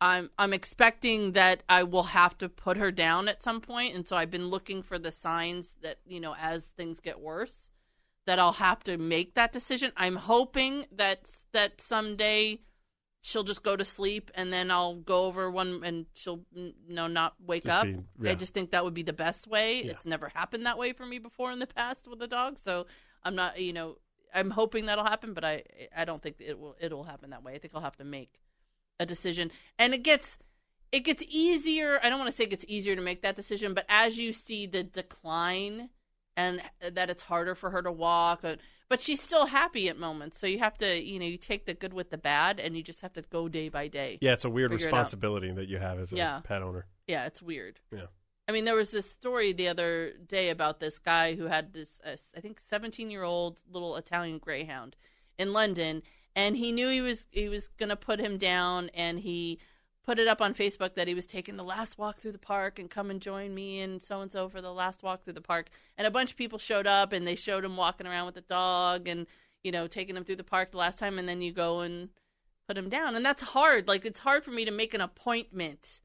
[0.01, 4.07] I'm I'm expecting that I will have to put her down at some point, and
[4.07, 7.69] so I've been looking for the signs that you know as things get worse,
[8.25, 9.91] that I'll have to make that decision.
[9.97, 12.61] I'm hoping that that someday
[13.21, 17.07] she'll just go to sleep, and then I'll go over one, and she'll you know
[17.07, 17.83] not wake Just up.
[17.83, 18.31] be- yeah.
[18.31, 19.83] I just think that would be the best way.
[19.83, 19.91] Yeah.
[19.91, 22.85] It's never happened that way for me before in the past with a dog, so
[23.23, 23.97] I'm not you know
[24.33, 27.53] I'm hoping that'll happen, but I I don't think it will it'll happen that way.
[27.53, 28.39] I think I'll have to make
[28.99, 30.37] a decision, and it gets
[30.91, 31.99] it gets easier.
[32.03, 34.33] I don't want to say it gets easier to make that decision, but as you
[34.33, 35.89] see the decline
[36.35, 38.55] and that it's harder for her to walk, uh,
[38.87, 40.39] but she's still happy at moments.
[40.39, 42.83] So you have to you know you take the good with the bad, and you
[42.83, 44.17] just have to go day by day.
[44.21, 44.97] Yeah, it's a weird Figure it out.
[44.97, 46.41] responsibility that you have as a Yeah.
[46.43, 46.85] pet owner.
[47.07, 47.79] Yeah, it's weird.
[47.91, 48.07] Yeah.
[48.47, 51.99] I mean, there was this story the other day about this guy who had this,
[52.03, 54.95] uh, I think, seventeen-year-old little Italian Greyhound
[55.37, 56.01] in London,
[56.39, 59.59] and he knew he was he was gonna put him down, and he
[60.05, 62.79] put it up on Facebook that he was taking the last walk through the park
[62.79, 65.41] and come and join me and so and so for the last walk through the
[65.41, 65.67] park.
[65.97, 68.41] And a bunch of people showed up and they showed him walking around with the
[68.41, 69.27] dog and
[69.63, 72.09] you know taking him through the park the last time, and then you go and
[72.67, 73.87] put him down, and that's hard.
[73.89, 75.99] Like it's hard for me to make an appointment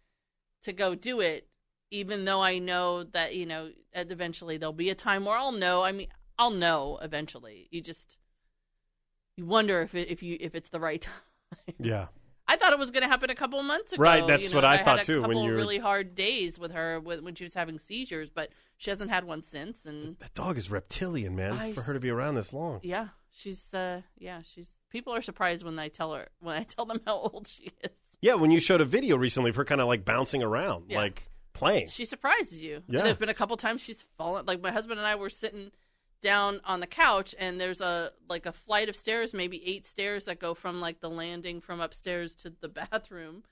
[0.65, 1.49] to go do it
[1.91, 5.85] even though I know that you know eventually there'll be a time where I'll know.
[5.85, 7.69] I mean, I'll know eventually.
[7.71, 8.19] You just
[9.37, 11.01] you wonder if it, if you if it's the right
[11.69, 11.75] time.
[11.79, 12.07] Yeah.
[12.47, 14.03] I thought it was going to happen a couple months ago.
[14.03, 15.79] Right, that's you know, what I had thought a too, when Couple you were- really
[15.79, 19.43] hard days with her when when she was having seizures, but she hasn't had one
[19.43, 19.87] since.
[19.87, 21.53] And That dog is reptilian, man.
[21.53, 22.81] I for her to be around this long.
[22.83, 24.79] yeah, she's uh yeah she's.
[24.91, 27.91] People are surprised when I tell her when I tell them how old she is.
[28.21, 30.99] Yeah, when you showed a video recently of her kind of like bouncing around, Yeah.
[30.99, 31.89] like playing.
[31.89, 32.83] She surprises you.
[32.89, 33.03] Yeah.
[33.05, 34.45] There's been a couple times she's fallen.
[34.45, 35.71] Like my husband and I were sitting
[36.25, 40.25] down on the couch, and there's a like a flight of stairs, maybe eight stairs
[40.25, 43.45] that go from like the landing from upstairs to the bathroom,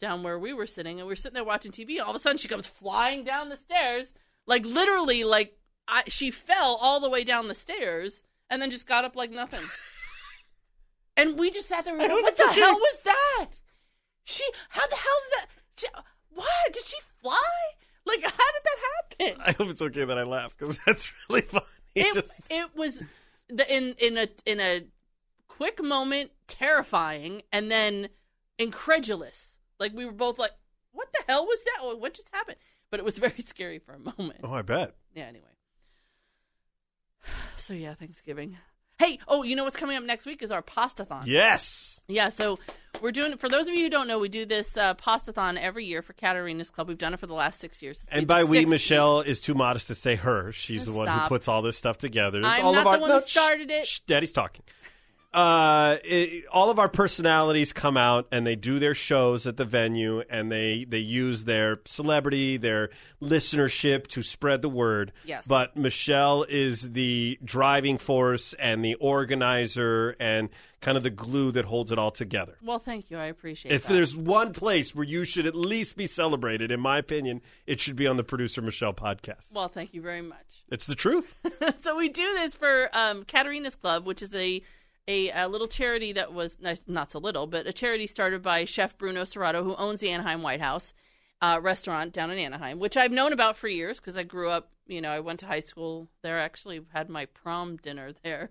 [0.00, 2.02] down where we were sitting, and we are sitting there watching TV.
[2.02, 4.12] All of a sudden, she comes flying down the stairs,
[4.44, 5.56] like literally, like
[5.88, 9.30] I, she fell all the way down the stairs, and then just got up like
[9.30, 9.64] nothing.
[11.16, 11.96] and we just sat there.
[11.96, 13.60] We what the hell was that?
[14.24, 14.44] She?
[14.70, 15.48] How the hell did that?
[15.76, 15.86] She,
[16.30, 17.40] what did she fly?
[18.04, 18.78] Like, how did that
[19.28, 19.42] happen?
[19.44, 21.64] I hope it's okay that I laughed because that's really funny.
[22.04, 23.02] It, Just- it was
[23.48, 24.84] the, in in a in a
[25.48, 28.08] quick moment terrifying, and then
[28.58, 29.58] incredulous.
[29.80, 30.52] Like we were both like,
[30.92, 31.98] "What the hell was that?
[31.98, 32.58] What just happened?"
[32.90, 34.40] But it was very scary for a moment.
[34.44, 34.94] oh, I bet.
[35.14, 35.24] Yeah.
[35.24, 35.44] Anyway.
[37.56, 38.58] So yeah, Thanksgiving.
[38.98, 41.24] Hey, oh, you know what's coming up next week is our pastathon.
[41.26, 42.00] Yes.
[42.08, 42.58] Yeah, so
[43.02, 43.36] we're doing.
[43.36, 46.14] For those of you who don't know, we do this uh, pastathon every year for
[46.14, 46.88] Katarina's Club.
[46.88, 48.04] We've done it for the last six years.
[48.04, 50.50] It's And by we, Michelle is too modest to say her.
[50.52, 52.40] She's the one who puts all this stuff together.
[52.42, 53.86] I'm all not of the our, one who no, shh, started it.
[53.86, 54.62] Shh, Daddy's talking.
[55.36, 59.66] Uh, it, all of our personalities come out and they do their shows at the
[59.66, 62.88] venue, and they they use their celebrity, their
[63.20, 65.12] listenership to spread the word.
[65.26, 65.46] Yes.
[65.46, 70.48] But Michelle is the driving force and the organizer and
[70.80, 72.56] kind of the glue that holds it all together.
[72.62, 73.18] Well, thank you.
[73.18, 73.74] I appreciate it.
[73.74, 73.92] If that.
[73.92, 77.96] there's one place where you should at least be celebrated, in my opinion, it should
[77.96, 79.52] be on the producer Michelle podcast.
[79.52, 80.64] Well, thank you very much.
[80.70, 81.34] It's the truth.
[81.82, 84.62] so we do this for um, Katarina's Club, which is a,
[85.08, 88.96] a a little charity that was not, so little, but a charity started by Chef
[88.98, 90.94] Bruno Serrato, who owns the Anaheim White House
[91.40, 94.70] uh, restaurant down in Anaheim, which I've known about for years because I grew up.
[94.86, 96.38] You know, I went to high school there.
[96.38, 98.50] Actually, had my prom dinner there.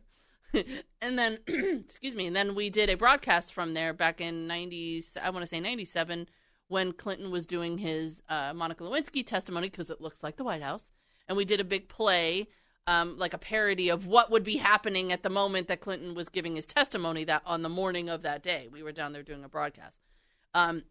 [1.02, 5.04] and then, excuse me, and then we did a broadcast from there back in ninety.
[5.22, 6.28] I want to say ninety seven
[6.68, 10.64] when Clinton was doing his uh, Monica Lewinsky testimony because it looks like the White
[10.64, 10.92] House,
[11.28, 12.48] and we did a big play,
[12.88, 16.30] um, like a parody of what would be happening at the moment that Clinton was
[16.30, 18.68] giving his testimony that on the morning of that day.
[18.72, 20.00] We were down there doing a broadcast.
[20.54, 20.84] Um,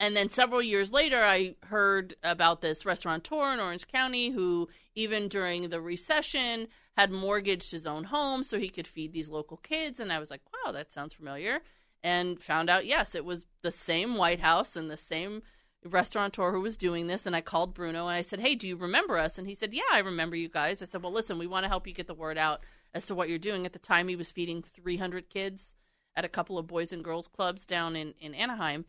[0.00, 5.28] and then several years later, I heard about this restaurateur in Orange County who, even
[5.28, 10.00] during the recession, had mortgaged his own home so he could feed these local kids.
[10.00, 11.60] And I was like, wow, that sounds familiar.
[12.02, 15.42] And found out, yes, it was the same White House and the same
[15.84, 17.26] restaurateur who was doing this.
[17.26, 19.38] And I called Bruno and I said, hey, do you remember us?
[19.38, 20.82] And he said, yeah, I remember you guys.
[20.82, 23.14] I said, well, listen, we want to help you get the word out as to
[23.14, 23.66] what you're doing.
[23.66, 25.74] At the time, he was feeding 300 kids
[26.16, 28.84] at a couple of boys and girls clubs down in, in Anaheim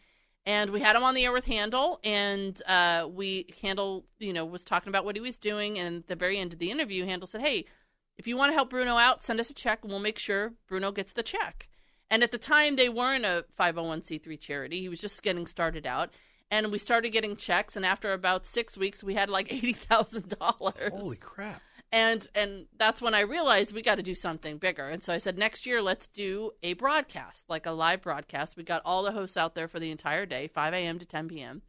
[0.46, 4.46] and we had him on the air with Handel, and uh, we Handel, you know,
[4.46, 7.06] was talking about what he was doing, and at the very end of the interview,
[7.06, 7.66] Handel said, "Hey,
[8.18, 10.54] if you want to help Bruno out, send us a check, and we'll make sure
[10.68, 11.68] Bruno gets the check."
[12.12, 16.14] And at the time, they weren't a 501c3 charity; he was just getting started out,
[16.52, 20.38] and we started getting checks, and after about six weeks, we had like eighty thousand
[20.40, 20.92] dollars.
[20.94, 21.62] Holy crap.
[21.92, 24.88] and and that's when I realized we got to do something bigger.
[24.88, 28.58] And so I said next year let's do a broadcast, like a live broadcast.
[28.58, 31.00] We got all the hosts out there for the entire day, 5 a.m.
[31.00, 31.62] to 10 p.m.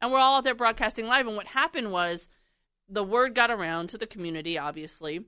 [0.00, 1.26] And we're all out there broadcasting live.
[1.26, 2.28] And what happened was
[2.88, 5.24] the word got around to the community, obviously,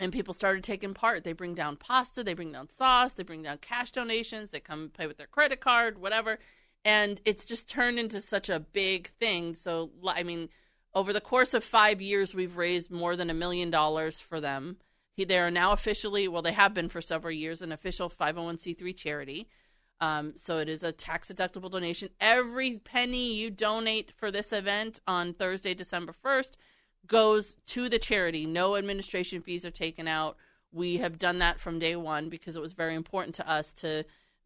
[0.00, 1.24] and people started taking part.
[1.24, 4.90] They bring down pasta, they bring down sauce, they bring down cash donations, they come
[4.96, 6.38] pay with their credit card, whatever.
[6.84, 9.54] And it's just turned into such a big thing.
[9.54, 10.50] So, I mean,
[10.94, 14.76] over the course of five years, we've raised more than a million dollars for them.
[15.16, 19.48] They are now officially, well, they have been for several years, an official 501c3 charity.
[20.00, 22.10] Um, so it is a tax deductible donation.
[22.20, 26.52] Every penny you donate for this event on Thursday, December 1st,
[27.06, 28.44] goes to the charity.
[28.44, 30.36] No administration fees are taken out.
[30.72, 34.04] We have done that from day one because it was very important to us to,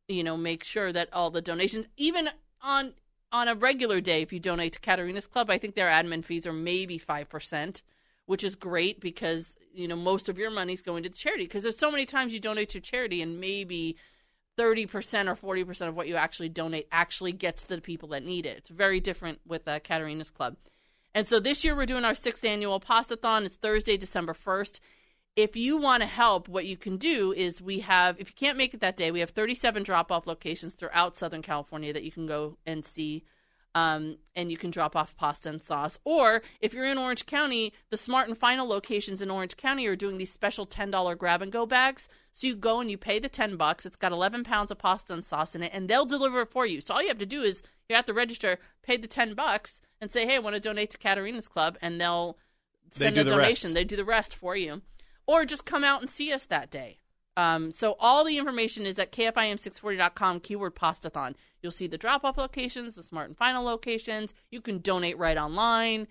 [0.08, 2.30] you know, make sure that all the donations, even
[2.62, 2.94] on
[3.30, 6.46] on a regular day, if you donate to Caterina's Club, I think their admin fees
[6.46, 7.82] are maybe 5%,
[8.24, 11.44] which is great because, you know, most of your money's going to the charity.
[11.44, 13.96] Because there's so many times you donate to charity and maybe
[14.58, 14.88] 30%
[15.28, 18.56] or 40% of what you actually donate actually gets to the people that need it.
[18.56, 20.56] It's very different with uh, Caterina's Club.
[21.14, 23.44] And so this year we're doing our sixth annual Pastathon.
[23.44, 24.80] It's Thursday, December 1st
[25.38, 28.58] if you want to help, what you can do is we have, if you can't
[28.58, 32.10] make it that day, we have 37 drop off locations throughout Southern California that you
[32.10, 33.22] can go and see.
[33.72, 35.96] Um, and you can drop off pasta and sauce.
[36.02, 39.94] Or if you're in Orange County, the Smart and Final locations in Orange County are
[39.94, 42.08] doing these special $10 grab and go bags.
[42.32, 43.86] So you go and you pay the 10 bucks.
[43.86, 46.66] It's got 11 pounds of pasta and sauce in it, and they'll deliver it for
[46.66, 46.80] you.
[46.80, 49.80] So all you have to do is you have to register, pay the 10 bucks,
[50.00, 52.36] and say, hey, I want to donate to Caterina's Club, and they'll
[52.90, 53.68] send do a the donation.
[53.68, 53.74] rest.
[53.74, 54.82] They do the rest for you
[55.28, 56.98] or just come out and see us that day.
[57.36, 61.34] Um, so all the information is at kfiam640.com, keyword pastathon.
[61.62, 64.34] You'll see the drop-off locations, the Smart and Final locations.
[64.50, 66.08] You can donate right online.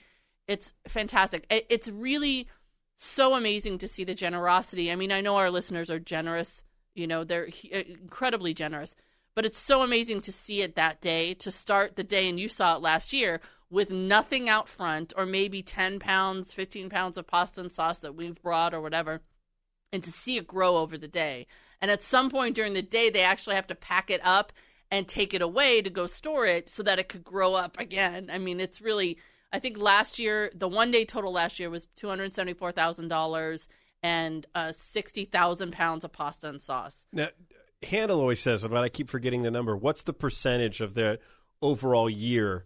[0.48, 1.46] It's fantastic.
[1.50, 2.48] It- It's really
[2.96, 4.92] so amazing to see the generosity.
[4.92, 6.64] I mean, I know our listeners are generous.
[6.96, 8.96] You know, they're he- uh, incredibly generous.
[9.36, 12.48] But it's so amazing to see it that day, to start the day, and you
[12.50, 17.28] saw it last year, with nothing out front, or maybe 10 pounds, 15 pounds of
[17.28, 19.22] pasta and sauce that we've brought, or whatever,
[19.92, 21.48] and to see it grow over the day.
[21.82, 24.52] And at some point during the day, they actually have to pack it up
[24.90, 28.30] and take it away to go store it so that it could grow up again.
[28.32, 29.18] I mean, it's really,
[29.52, 33.68] I think last year, the one day total last year was $274,000
[34.02, 37.06] and uh, 60,000 pounds of pasta and sauce.
[37.12, 37.28] Now,
[37.84, 39.76] Handel always says, but I keep forgetting the number.
[39.76, 41.20] What's the percentage of the
[41.62, 42.66] overall year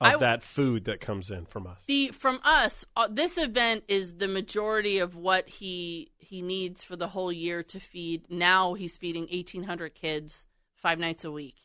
[0.00, 1.82] of I- that food that comes in from us?
[1.86, 6.96] The from us, uh, this event is the majority of what he he needs for
[6.96, 8.30] the whole year to feed.
[8.30, 11.56] Now he's feeding eighteen hundred kids five nights a week,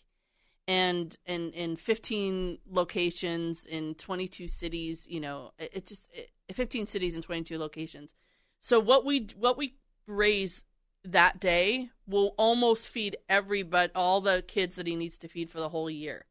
[0.67, 5.07] and in in fifteen locations in twenty two cities.
[5.09, 8.13] You know, it, it just it, fifteen cities and twenty two locations.
[8.59, 9.75] So what we what we
[10.07, 10.61] raise
[11.03, 15.51] that day will almost feed every but all the kids that he needs to feed
[15.51, 16.25] for the whole year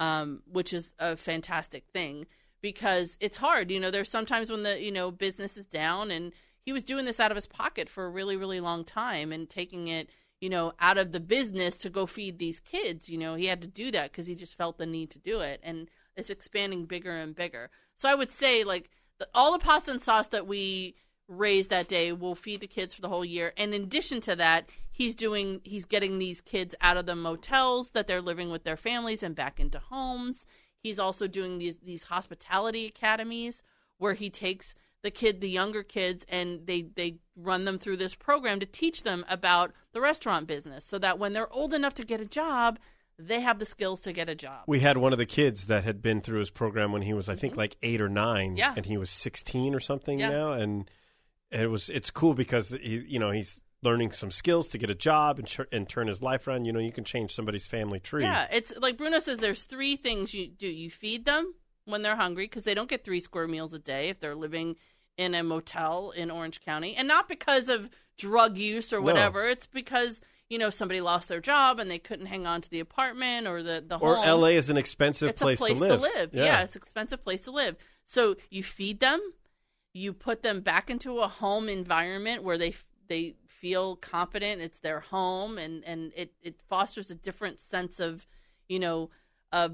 [0.00, 2.26] um, which is a fantastic thing
[2.60, 3.70] because it's hard.
[3.70, 6.32] You know, there's sometimes when the you know business is down, and
[6.62, 9.48] he was doing this out of his pocket for a really really long time and
[9.48, 10.10] taking it
[10.40, 13.08] you know out of the business to go feed these kids.
[13.08, 15.40] You know, he had to do that because he just felt the need to do
[15.40, 17.70] it, and it's expanding bigger and bigger.
[17.96, 20.96] So I would say like the, all the pasta and sauce that we
[21.30, 23.52] raise that day will feed the kids for the whole year.
[23.56, 27.90] And in addition to that, he's doing he's getting these kids out of the motels
[27.90, 30.44] that they're living with their families and back into homes.
[30.82, 33.62] He's also doing these these hospitality academies
[33.98, 38.14] where he takes the kid the younger kids and they they run them through this
[38.14, 42.04] program to teach them about the restaurant business so that when they're old enough to
[42.04, 42.78] get a job,
[43.18, 44.58] they have the skills to get a job.
[44.66, 47.28] We had one of the kids that had been through his program when he was,
[47.28, 48.56] I think, like eight or nine, Mm-hmm.
[48.58, 48.74] Yeah.
[48.76, 50.30] and he was sixteen or something Yeah.
[50.30, 50.90] now, and
[51.50, 54.94] it was it's cool because he, you know, he's learning some skills to get a
[54.94, 56.64] job and and turn his life around.
[56.64, 58.22] You know, you can change somebody's family tree.
[58.22, 59.38] Yeah, it's like Bruno says.
[59.38, 60.66] There's three things you do.
[60.66, 61.54] You feed them
[61.86, 64.76] when they're hungry because they don't get three square meals a day if they're living
[65.16, 69.02] in a motel in Orange County, and not because of drug use or No.
[69.06, 69.46] whatever.
[69.46, 72.80] It's because you know somebody lost their job and they couldn't hang on to the
[72.80, 74.24] apartment or the the Or home.
[74.24, 74.56] L.A.
[74.56, 76.30] is an expensive it's place, a place to live.
[76.34, 76.62] Yeah.
[76.62, 77.76] it's an expensive place to live.
[78.04, 79.20] So you feed them,
[79.92, 82.74] you put them back into a home environment where they
[83.08, 84.60] they feel confident.
[84.60, 88.26] It's their home, and and it it fosters a different sense of
[88.68, 89.10] you know
[89.52, 89.72] of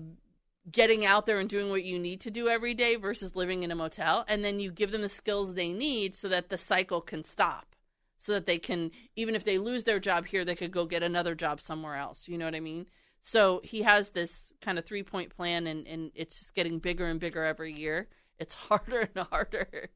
[0.71, 3.71] getting out there and doing what you need to do every day versus living in
[3.71, 4.25] a motel.
[4.27, 7.77] And then you give them the skills they need so that the cycle can stop.
[8.19, 11.03] So that they can, even if they lose their job here, they could go get
[11.03, 12.27] another job somewhere else.
[12.27, 12.87] You know what I mean?
[13.21, 17.07] So he has this kind of three point plan, and, and it's just getting bigger
[17.07, 18.09] and bigger every year.
[18.39, 19.91] It's harder and harder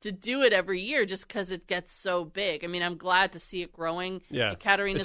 [0.00, 2.64] to do it every year just because it gets so big.
[2.64, 4.20] I mean, I'm glad to see it growing.
[4.28, 4.50] Yeah.
[4.50, 4.56] The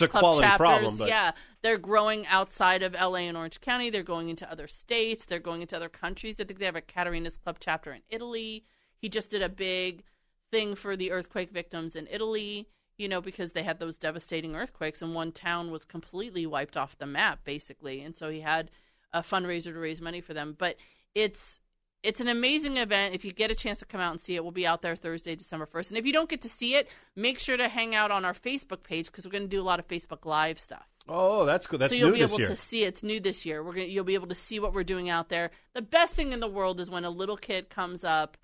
[0.06, 1.32] a Club quality chapters, problem, but- yeah,
[1.62, 3.90] they're growing outside of LA and Orange County.
[3.90, 5.26] They're going into other states.
[5.26, 6.40] They're going into other countries.
[6.40, 8.66] I think they have a Caterina's Club chapter in Italy.
[8.98, 10.04] He just did a big
[10.52, 12.68] thing for the earthquake victims in Italy.
[12.98, 16.98] You know, because they had those devastating earthquakes, and one town was completely wiped off
[17.00, 18.02] the map, basically.
[18.02, 18.70] And so he had
[19.12, 20.54] a fundraiser to raise money for them.
[20.56, 20.76] But
[21.16, 21.60] it's
[22.04, 23.14] it's an amazing event.
[23.14, 24.96] If you get a chance to come out and see it, we'll be out there
[24.96, 25.90] Thursday, December 1st.
[25.90, 28.34] And if you don't get to see it, make sure to hang out on our
[28.34, 30.88] Facebook page because we're going to do a lot of Facebook Live stuff.
[31.08, 31.80] Oh, that's good.
[31.80, 32.48] That's so you'll be able year.
[32.48, 33.64] to see it's new this year.
[33.64, 35.52] We're to, you'll be able to see what we're doing out there.
[35.74, 38.38] The best thing in the world is when a little kid comes up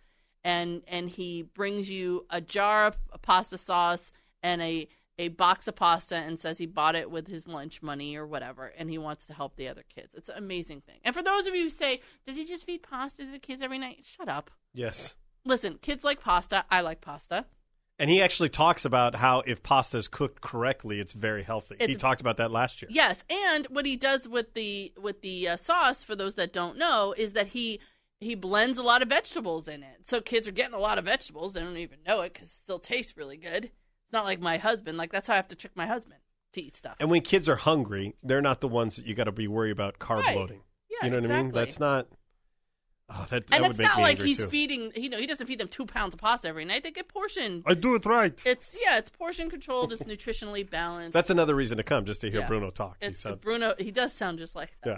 [0.44, 4.88] and and he brings you a jar of pasta sauce and a
[5.20, 8.68] a box of pasta and says he bought it with his lunch money or whatever
[8.78, 10.14] and he wants to help the other kids.
[10.14, 11.00] It's an amazing thing.
[11.04, 13.62] And for those of you who say, "Does he just feed pasta to the kids
[13.62, 14.52] every night?" Shut up.
[14.74, 15.16] yes.
[15.46, 16.66] Listen, kids like pasta.
[16.70, 17.46] I like pasta.
[18.00, 21.78] And he actually talks about how if pasta is cooked correctly, it's very healthy.
[21.80, 22.90] he talked about that last year.
[22.92, 26.78] Yes, and what he does with the with the uh, sauce, for those that don't
[26.78, 27.80] know, is that he
[28.20, 30.08] he blends a lot of vegetables in it.
[30.08, 31.54] So kids are getting a lot of vegetables.
[31.54, 33.72] They don't even know it because it still tastes really good.
[34.08, 34.98] It's not like my husband.
[34.98, 36.22] Like that's how I have to trick my husband
[36.54, 36.96] to eat stuff.
[37.00, 39.72] And when kids are hungry, they're not the ones that you got to be worried
[39.72, 40.38] about carb Right.
[40.38, 40.62] loading.
[40.90, 41.46] Yeah, you know what I mean?
[41.48, 41.60] exactly.
[41.66, 42.08] That's not.
[43.10, 44.48] Oh, that, that and would it's make not me like angry, he's too.
[44.48, 44.92] feeding.
[44.96, 46.84] You know, he doesn't feed them two pounds of pasta every night.
[46.84, 47.64] They get portioned.
[47.66, 48.42] I do it right.
[48.46, 49.94] It's yeah, it's portion controlled.
[49.94, 51.14] It's nutritionally balanced.
[51.14, 52.48] That's another reason to come, just to hear Yeah.
[52.48, 52.98] Bruno talk.
[53.00, 53.76] He it's sounds- Bruno.
[53.78, 54.90] He does sound just like that.
[54.90, 54.98] yeah.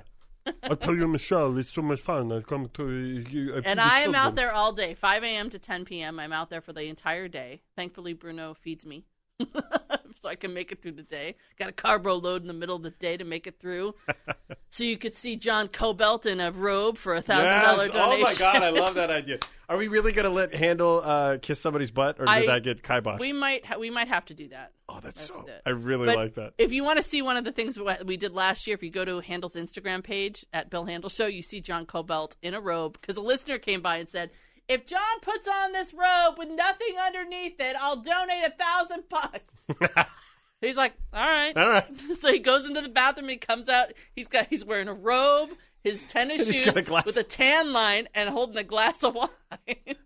[0.64, 2.32] I tell you, Michelle, it's so much fun.
[2.32, 3.56] I come to you.
[3.56, 5.50] I And I am out there all day, 5 a.m.
[5.50, 6.20] to 10 p.m.
[6.20, 7.62] I'm out there for the entire day.
[7.76, 9.06] Thankfully, Bruno feeds me.
[10.16, 11.36] so I can make it through the day.
[11.58, 13.96] Got a carbo load in the middle of the day to make it through.
[14.70, 18.20] so you could see John Kobylt in a robe for a thousand dollar donation.
[18.20, 19.40] Oh my god, I love that idea.
[19.68, 22.64] Are we really going to let Handel uh, kiss somebody's butt, or did I- that
[22.64, 23.20] get kibosh?
[23.20, 24.74] we might ha- we might have to do that.
[24.90, 25.46] oh, that's so.
[25.66, 26.54] I really But like that.
[26.58, 28.82] If you want to see one of the things we- we did last year, if
[28.84, 32.54] you go to Handel's Instagram page at Bill Handel Show, you see John Kobylt in
[32.56, 34.32] a robe because a listener came by and said,
[34.70, 40.10] "If John puts on this robe with nothing underneath it, I'll donate a thousand bucks."
[40.62, 41.86] He's like, "All right." All right.
[42.16, 43.30] So he goes into the bathroom.
[43.30, 43.94] He comes out.
[44.16, 45.50] He's got he's wearing a robe,
[45.84, 49.30] his tennis shoes a with a tan line, and holding a glass of wine.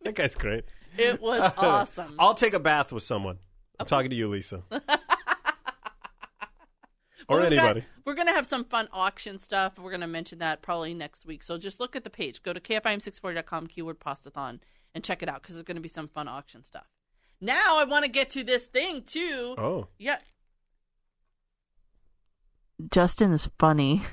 [0.03, 0.65] That guy's great.
[0.97, 2.15] it was awesome.
[2.19, 3.37] I'll take a bath with someone.
[3.79, 4.63] I'm talking to you, Lisa.
[7.33, 7.85] Or We've got- anybody.
[8.05, 9.77] we're going to have some fun auction stuff.
[9.77, 11.43] We're going to mention that probably next week.
[11.43, 12.41] So just look at the page.
[12.43, 14.59] Go to kfiam640.com, keyword pastathon,
[14.95, 16.87] and check it out because there's going to be some fun auction stuff.
[17.41, 19.55] Now I want to get to this thing, too.
[19.57, 19.87] Oh.
[19.97, 20.17] Yeah.
[22.91, 24.01] Justin is funny.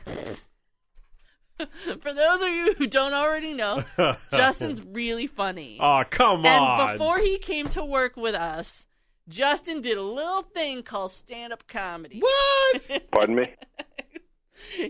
[2.01, 3.85] For those of you who don't already know,
[4.33, 5.77] Justin's really funny.
[5.81, 6.89] Oh, come on.
[6.89, 8.87] And before he came to work with us,
[9.31, 12.21] Justin did a little thing called stand up comedy.
[12.21, 13.03] What?
[13.13, 13.55] Pardon me?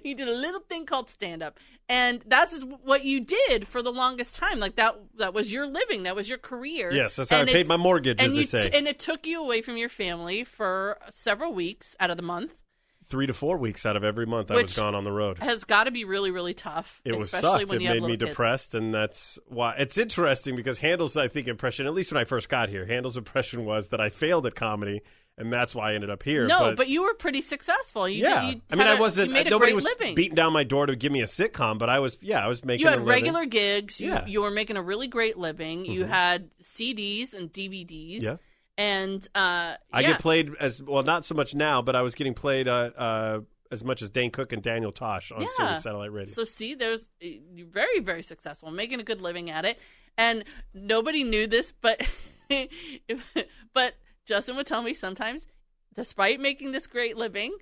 [0.03, 1.57] he did a little thing called stand up
[1.89, 6.03] and that's what you did for the longest time like that that was your living
[6.03, 8.37] that was your career Yes, that's how And I paid it- my mortgage, and as
[8.37, 8.71] you they say.
[8.77, 12.59] and it took you away from your family for several weeks out of the month
[13.11, 15.39] Three to four weeks out of every month I was gone on the road.
[15.39, 17.69] has got to be really really tough It was sucked.
[17.69, 18.31] when It made me kids.
[18.31, 22.25] depressed, and that's why it's interesting because Handel's, I think, impression, at least when I
[22.25, 25.03] first got here, Handel's impression was that I failed at comedy,
[25.37, 26.47] and that's why I ended up here.
[26.47, 29.33] no but, you were pretty successful you yeah, did, you I mean, I wasn't.
[29.33, 31.79] made a nobody great was living beating down my door to give me a sitcom,
[31.79, 32.17] but I was.
[32.21, 32.87] Yeah, I was making.
[32.87, 34.01] you a had regular gigs.
[34.01, 34.27] You, Yeah.
[34.27, 35.85] you were making a really great living.
[35.85, 36.13] You mm-hmm.
[36.13, 38.23] had CDs and DVDs.
[38.23, 38.37] Yeah.
[38.79, 40.13] And uh, I yeah.
[40.13, 43.41] get played as well, not so much now, but I was getting played uh, uh,
[43.71, 45.49] as much as Dane Cook and Daniel Tosh on Yeah.
[45.57, 46.33] Sirius Satellite Radio.
[46.33, 49.79] So see, there's you're very very successful, making a good living at it,
[50.17, 52.09] and nobody knew this, but
[53.75, 53.95] but
[54.27, 55.47] Justin would tell me sometimes,
[55.95, 57.55] despite making this great living,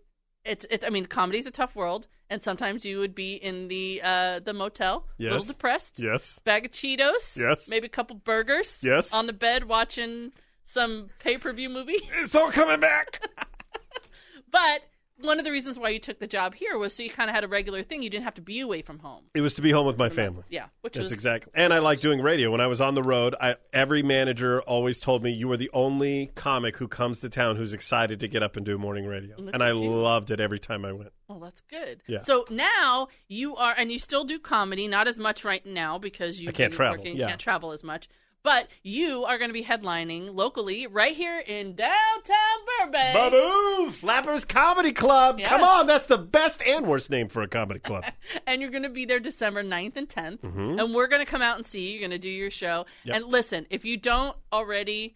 [0.45, 0.85] it's it.
[0.87, 4.53] I mean, comedy's a tough world, and sometimes you would be in the uh the
[4.55, 6.39] motel, a little depressed, yes.
[6.45, 7.69] bag of Cheetos, Yes.
[7.69, 9.13] maybe a couple burgers, Yes.
[9.13, 10.33] on the bed watching
[10.69, 11.99] some pay per view movie.
[12.19, 13.21] It's all coming back.
[14.51, 14.83] but
[15.21, 17.35] one of the reasons why you took the job here was so you kind of
[17.35, 18.03] had a regular thing.
[18.03, 19.25] You didn't have to be away from home.
[19.35, 20.45] it was to be home with my family.
[20.51, 21.53] Yeah, which That's was exactly.
[21.57, 22.51] And I like doing radio.
[22.53, 25.71] When I was on the road, I, every manager always told me you were the
[25.73, 29.37] only comic who comes to town who's excited to get up and do morning radio.
[29.39, 29.89] Look and I you.
[29.91, 31.11] loved it every time I went.
[31.27, 32.03] Well, that's good.
[32.07, 32.21] Yeah.
[32.21, 36.41] So now you are, and you still do comedy, not as much right now because
[36.41, 37.29] you I can't travel, Working, yeah.
[37.29, 38.09] can't travel as much.
[38.45, 42.37] But you are going to be headlining locally right here in downtown
[42.81, 43.15] Burbank.
[43.15, 43.91] Baboo!
[43.91, 45.41] Flappers Comedy Club.
[45.43, 48.05] Come on, that's the best and worst name for a comedy club.
[48.47, 50.39] and you're going to be there December 9th and 10th.
[50.41, 50.79] Mm-hmm.
[50.79, 51.93] And we're going to come out and see you.
[51.93, 52.87] You're going to do your show.
[53.07, 55.15] And listen, if you don't already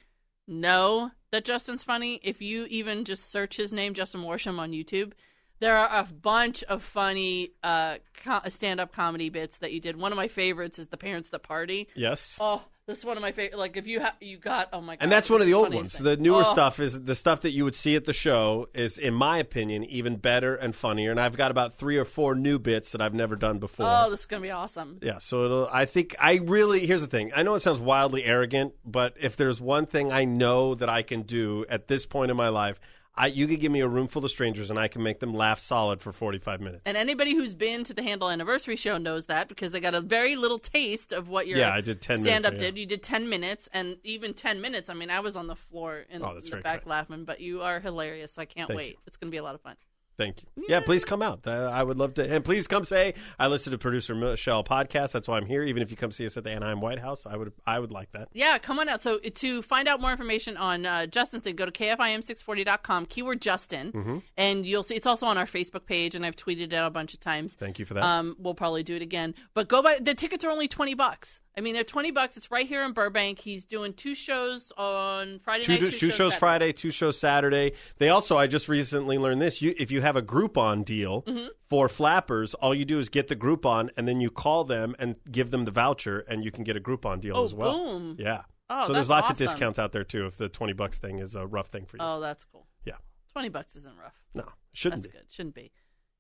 [0.48, 5.12] know that Justin's funny, if you even just search his name, Justin Worsham, on YouTube,
[5.60, 9.96] there are a bunch of funny uh, co- stand-up comedy bits that you did.
[9.96, 11.88] One of my favorites is the parents that party.
[11.94, 12.36] yes.
[12.40, 13.58] Oh, this is one of my favorite.
[13.58, 14.68] Like if you have, you got.
[14.72, 15.02] Oh my god!
[15.04, 15.96] And that's one of the old ones.
[15.96, 16.04] thing.
[16.04, 16.52] The newer Oh.
[16.52, 19.84] stuff is the stuff that you would see at the show is, in my opinion,
[19.84, 21.10] even better and funnier.
[21.10, 23.86] And I've got about three or four new bits that I've never done before.
[23.88, 24.98] Oh, this is gonna be awesome.
[25.02, 27.30] Yeah, so it'll, I think I really here's the thing.
[27.36, 31.02] I know it sounds wildly arrogant, but if there's one thing I know that I
[31.02, 32.80] can do at this point in my life,
[33.14, 35.34] I you could give me a room full of strangers and I can make them
[35.34, 36.82] laugh solid for 45 minutes.
[36.86, 40.00] And anybody who's been to the Handel Anniversary Show knows that because they got a
[40.00, 42.58] very little taste of what your Yeah, I did 10 stand up yeah.
[42.60, 42.78] did.
[42.78, 46.04] You did 10 minutes, and even 10 minutes, I mean, I was on the floor
[46.10, 46.86] in Oh, the back kind.
[46.86, 48.32] laughing, but you are hilarious.
[48.32, 48.90] so I can't Thank wait.
[48.92, 48.96] you.
[49.06, 49.76] It's going to be a lot of fun.
[50.18, 50.64] Thank you.
[50.68, 51.46] Yeah, please come out.
[51.46, 52.30] Uh, I would love to.
[52.30, 55.12] And please come say I listen to producer Michelle podcast.
[55.12, 55.62] That's why I'm here.
[55.64, 57.90] Even if you come see us at the Anaheim White House, I would I would
[57.90, 58.28] like that.
[58.32, 59.02] Yeah, come on out.
[59.02, 63.92] So to find out more information on uh, Justin's thing, go to kfiam640.com, keyword Justin,
[63.92, 64.18] Mm-hmm.
[64.36, 66.90] and you'll see it's also on our Facebook page, and I've tweeted it out a
[66.90, 67.54] bunch of times.
[67.54, 68.04] Thank you for that.
[68.04, 69.34] Um, we'll probably do it again.
[69.54, 71.40] But go by the tickets are only twenty bucks.
[71.56, 72.36] I mean, they're twenty bucks.
[72.36, 73.38] It's right here in Burbank.
[73.38, 76.38] He's doing two shows on Friday two, night, two, two, shows Saturday.
[76.38, 77.72] Friday, two shows Saturday.
[77.98, 79.60] They also, I just recently learned this.
[79.60, 81.48] You, if you have a Groupon deal Mm-hmm.
[81.68, 85.16] for flappers, all you do is get the Groupon, and then you call them and
[85.30, 87.72] give them the voucher, and you can get a Groupon deal Oh, as well.
[87.98, 88.16] boom.
[88.18, 88.42] Yeah.
[88.70, 90.24] Oh, so there's lots of discounts out there too.
[90.24, 92.66] If the twenty bucks thing is a rough thing for you, Oh, that's cool.
[92.86, 92.94] yeah,
[93.30, 94.14] Twenty bucks isn't rough.
[94.32, 95.18] no, shouldn't That's be.
[95.18, 95.26] good.
[95.30, 95.70] Shouldn't be.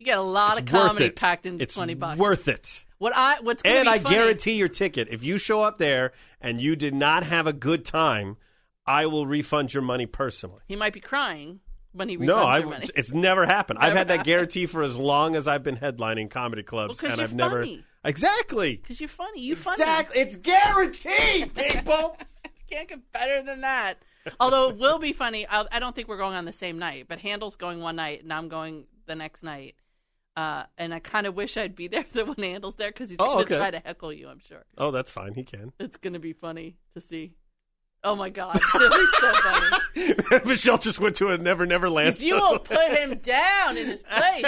[0.02, 2.18] You get a lot It's of comedy packed into it's twenty bucks.
[2.18, 2.84] Worth it.
[2.98, 5.06] What I what's And be I funny- guarantee your ticket.
[5.12, 8.36] If you show up there and you did not have a good time,
[8.84, 10.60] I will refund your money personally.
[10.66, 11.60] he might be crying
[11.92, 12.88] when he refunds No, I, your money.
[12.96, 13.78] it's never happened.
[13.78, 17.12] I've Never had that guarantee for as long as I've been headlining comedy clubs, Well,
[17.12, 17.64] and I've never
[18.04, 19.40] exactly, Because you're funny.
[19.42, 19.74] You funny.
[19.74, 20.20] exactly.
[20.20, 22.16] It's guaranteed, people.
[22.68, 23.98] Can't get better than that.
[24.40, 25.46] Although it will be funny.
[25.48, 28.22] I, I don't think we're going on the same night, but Handel's going one night
[28.24, 29.74] and I'm going the next night.
[30.36, 33.18] Uh, and I kind of wish I'd be there the one Handel's there because he's
[33.20, 33.56] Oh, going to okay.
[33.56, 34.28] try to heckle you.
[34.28, 35.34] I'm sure oh, that's fine.
[35.34, 35.72] He can.
[35.78, 37.32] it's going to be funny to see.
[38.04, 40.40] Oh my god, it'll be so funny.
[40.44, 42.18] Michelle just went to a Never Never land.
[42.20, 44.46] You will put him down in his place.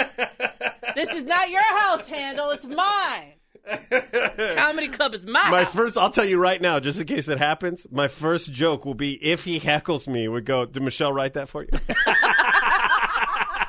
[0.95, 2.49] This is not your house, Handel.
[2.49, 3.33] It's mine.
[4.57, 5.73] Comedy club is my My house.
[5.73, 8.93] first, I'll tell you right now, just in case it happens, my first joke will
[8.93, 11.69] be if he heckles me, would go, did Michelle write that for you?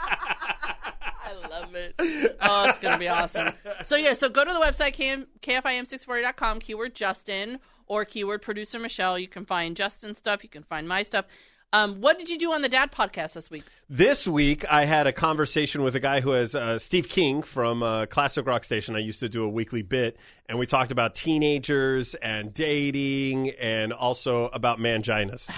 [0.08, 1.85] I love it.
[2.48, 3.52] Oh, it's going to be awesome.
[3.84, 9.18] So, yeah, so go to the website, KM, KFIAM640.com, keyword Justin or keyword producer Michelle.
[9.18, 10.44] You can find Justin's stuff.
[10.44, 11.24] You can find my stuff.
[11.72, 13.64] Um, what did you do on the Dad podcast this week?
[13.88, 17.82] This week, I had a conversation with a guy who has uh, Steve King from
[17.82, 18.94] uh, Classic Rock Station.
[18.94, 20.16] I used to do a weekly bit,
[20.48, 25.50] and we talked about teenagers and dating, and also about manginas.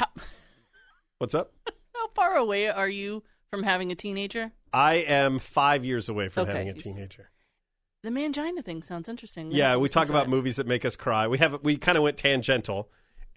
[1.19, 1.53] What's up?
[1.95, 4.53] How far away are you from having a teenager?
[4.73, 6.53] I am five years away from Okay.
[6.53, 7.31] having a teenager.
[8.03, 9.51] The mangina thing sounds interesting.
[9.51, 11.27] Yeah, we talk about movies that make us cry.
[11.27, 12.91] We have we kind of went tangential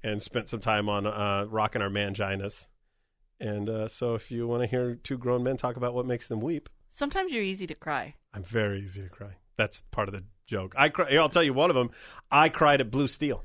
[0.03, 2.67] and spent some time on uh, rocking our manginas.
[3.39, 6.27] And uh, so, if you want to hear two grown men talk about what makes
[6.27, 8.15] them weep, Sometimes you're easy to cry.
[8.33, 9.37] I'm very easy to cry.
[9.57, 10.75] That's part of the joke.
[10.77, 11.15] I cry.
[11.15, 11.89] I'll tell you one of them.
[12.29, 13.43] I cried at Blue Steel,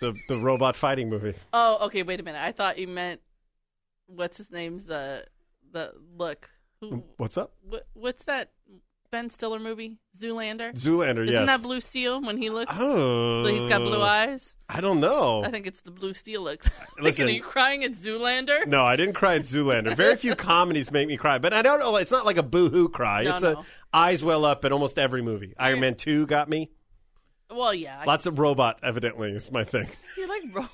[0.00, 1.34] the the robot fighting movie.
[1.52, 2.02] Oh, okay.
[2.02, 2.42] Wait a minute.
[2.42, 3.20] I thought you meant
[4.06, 5.26] what's his name's the
[5.72, 6.50] the look.
[7.16, 7.52] What's up?
[7.68, 8.50] what, what's that
[9.10, 9.98] Ben Stiller movie?
[10.18, 10.74] Zoolander.
[10.74, 11.24] Zoolander.
[11.24, 11.46] Isn't yes.
[11.46, 12.72] that Blue Steel when he looks?
[12.76, 14.02] Oh, He's got blue oh.
[14.02, 14.54] eyes.
[14.68, 15.44] I don't know.
[15.44, 16.64] I think it's the Blue Steel look.
[16.98, 17.28] Listen.
[17.28, 18.66] Are you crying at Zoolander?
[18.66, 19.96] No, I didn't cry at Zoolander.
[19.96, 21.96] Very few comedies make me cry, but I don't know.
[21.96, 23.22] It's not like a boo-hoo cry.
[23.22, 23.52] No, it's no.
[23.52, 25.54] a eyes well up at almost every movie.
[25.58, 26.70] Iron Man Two got me.
[27.50, 28.00] Well, yeah.
[28.00, 29.86] I- Lots of robot, evidently, is my thing.
[30.16, 30.68] you like ro-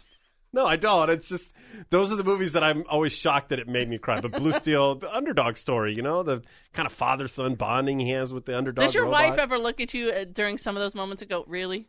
[0.52, 1.10] No, I don't.
[1.10, 1.52] It's just
[1.90, 4.20] those are the movies that I'm always shocked that it made me cry.
[4.20, 6.42] But Blue Steel, the underdog story, you know, the
[6.72, 8.84] kind of father-son bonding he has with the underdog.
[8.84, 9.30] Does your robot.
[9.30, 11.88] wife ever look at you uh, during some of those moments and go, "Really?"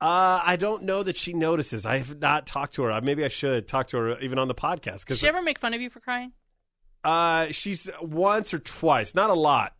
[0.00, 1.86] Uh, I don't know that she notices.
[1.86, 3.00] I have not talked to her.
[3.00, 5.58] Maybe I should talk to her even on the podcast Does because she ever make
[5.58, 6.32] fun of you for crying?
[7.04, 9.74] uh, she's once or twice, not a lot.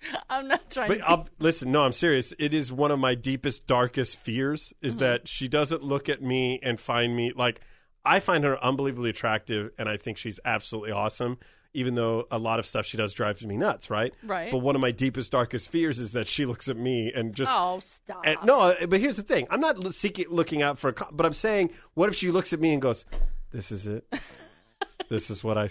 [0.30, 0.88] I'm not trying.
[0.88, 2.32] But to I'll, listen, no, I'm serious.
[2.38, 5.00] It is one of my deepest, darkest fears is Mm-hmm.
[5.04, 7.60] that she doesn't look at me and find me like
[8.04, 11.38] I find her unbelievably attractive, and I think she's absolutely awesome.
[11.74, 14.14] even though a lot of stuff she does drives me nuts, right?
[14.24, 14.50] Right.
[14.50, 17.52] But one of my deepest, darkest fears is that she looks at me and just.
[17.54, 18.22] Oh, stop.
[18.24, 19.46] and, no, but here's the thing.
[19.50, 20.94] I'm not seeking, looking out for a.
[21.12, 23.04] But I'm saying, what if she looks at me and goes,
[23.52, 24.06] "This is it.
[25.10, 25.68] this is what I."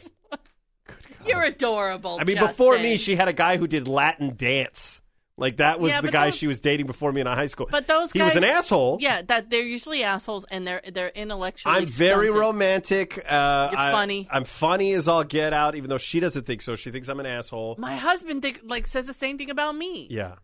[1.28, 2.18] You're adorable.
[2.20, 5.02] I mean, before me, she had a guy who did Latin dance.
[5.40, 7.68] Like that was Yeah, the guy those- she was dating before me in high school.
[7.70, 8.98] But those he guys, was an asshole.
[9.00, 11.76] Yeah, that they're usually assholes, and they're they're intellectually.
[11.76, 12.34] I'm very stunted.
[12.40, 13.18] romantic.
[13.20, 14.28] Uh, You're I- funny.
[14.32, 16.76] I'm funny as all get out, even though she doesn't think so.
[16.76, 17.76] She thinks I'm an asshole.
[17.78, 20.08] My husband think, like says the same thing about me.
[20.10, 20.36] Yeah.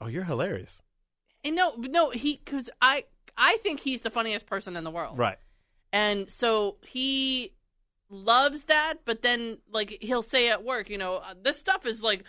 [0.00, 0.82] Oh, you're hilarious.
[1.44, 3.04] And no, no, he because I
[3.36, 5.16] I think he's the funniest person in the world.
[5.16, 5.38] Right.
[5.92, 7.52] And so he
[8.10, 12.02] loves that, but then like he'll say at work, you know, "Uh, this stuff is
[12.02, 12.24] like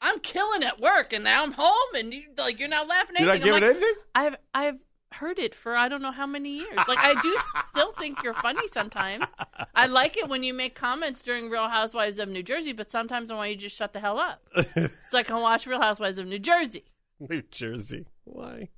[0.00, 3.20] I'm killing at work, and now I'm home, and you, like you're not laughing at
[3.22, 3.52] You're not anything.
[3.54, 4.02] Giving like, anything?
[4.14, 4.78] I've I've
[5.12, 6.76] heard it for I don't know how many years.
[6.88, 7.36] Like I do
[7.70, 9.26] still think you're funny sometimes.
[9.74, 13.30] I like it when you make comments during Real Housewives of New Jersey, but sometimes
[13.30, 14.42] I want you to just shut the hell up.
[14.54, 16.84] so I can watch Real Housewives of New Jersey.
[17.18, 18.06] New Jersey.
[18.24, 18.68] Why?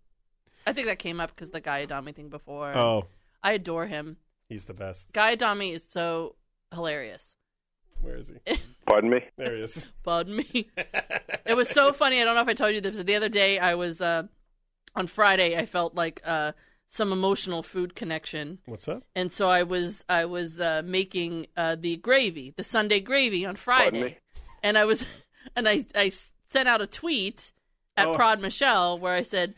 [0.67, 2.77] I think that came up because the Guy Adami thing before.
[2.77, 3.07] Oh,
[3.43, 4.17] I adore him.
[4.49, 5.13] he's the best.
[5.13, 6.37] Guy Adami is so
[6.73, 7.35] hilarious.
[8.01, 8.57] Where is he?
[8.87, 9.21] Pardon me?
[9.37, 9.89] There he is.
[10.03, 10.69] Pardon me.
[11.47, 12.21] it was so funny.
[12.21, 14.25] I don't know if I told you this, but the other day I was uh,
[14.97, 15.57] on Friday.
[15.57, 16.53] I felt like uh,
[16.89, 19.05] some emotional food connection, What's up?
[19.15, 23.55] and so I was I was uh, making uh, the gravy, the Sunday gravy on
[23.57, 24.17] Friday, me?
[24.63, 25.07] and I was
[25.57, 26.11] and I I
[26.49, 27.53] sent out a tweet
[27.97, 28.15] at Oh.
[28.15, 29.55] Prod Michelle where I said.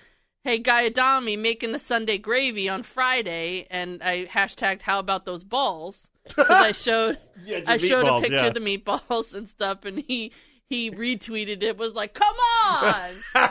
[0.46, 5.42] Hey, Guy Adami making the Sunday gravy on Friday, and I hashtagged how about those
[5.42, 8.46] balls because I showed Yeah, I showed a picture yeah.
[8.46, 10.32] of the meatballs and stuff, and he
[10.68, 11.76] he retweeted it.
[11.76, 13.50] Was like, "Come on!"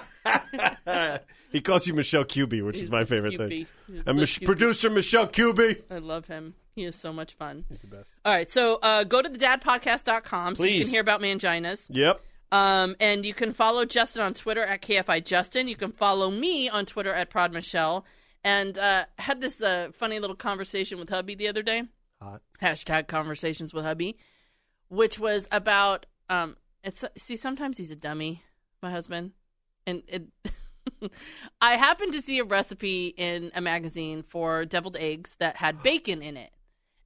[1.52, 3.50] he calls you Michelle Cuby, which is my favorite Cupid.
[3.50, 3.68] thing.
[3.88, 5.82] He's And Mich- producer Michelle Cuby.
[5.92, 6.56] I love him.
[6.76, 7.66] He is so much fun.
[7.70, 8.16] He's the best.
[8.26, 11.86] All right, so uh, go to the dadpodcast.com so you can hear about manginas.
[11.90, 12.20] Yep.
[12.52, 15.68] Um, and you can follow Justin on Twitter at KFI Justin.
[15.68, 18.06] You can follow me on Twitter at Prod Michelle.
[18.44, 21.84] And uh, had this uh, funny little conversation with hubby the other day.
[22.24, 22.42] Hot.
[22.62, 24.18] Hashtag conversations with hubby,
[24.88, 28.44] which was about um, it's see sometimes he's a dummy,
[28.82, 29.32] my husband,
[29.86, 30.24] and it.
[31.62, 36.22] I happened to see a recipe in a magazine for deviled eggs that had bacon
[36.22, 36.52] in it.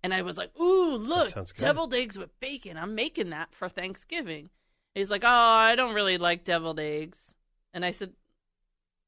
[0.04, 2.78] And I was like, ooh, look, deviled eggs with bacon.
[2.78, 4.50] I'm making that for Thanksgiving.
[4.94, 7.34] He's like, oh, I don't really like deviled eggs.
[7.74, 8.14] And I said,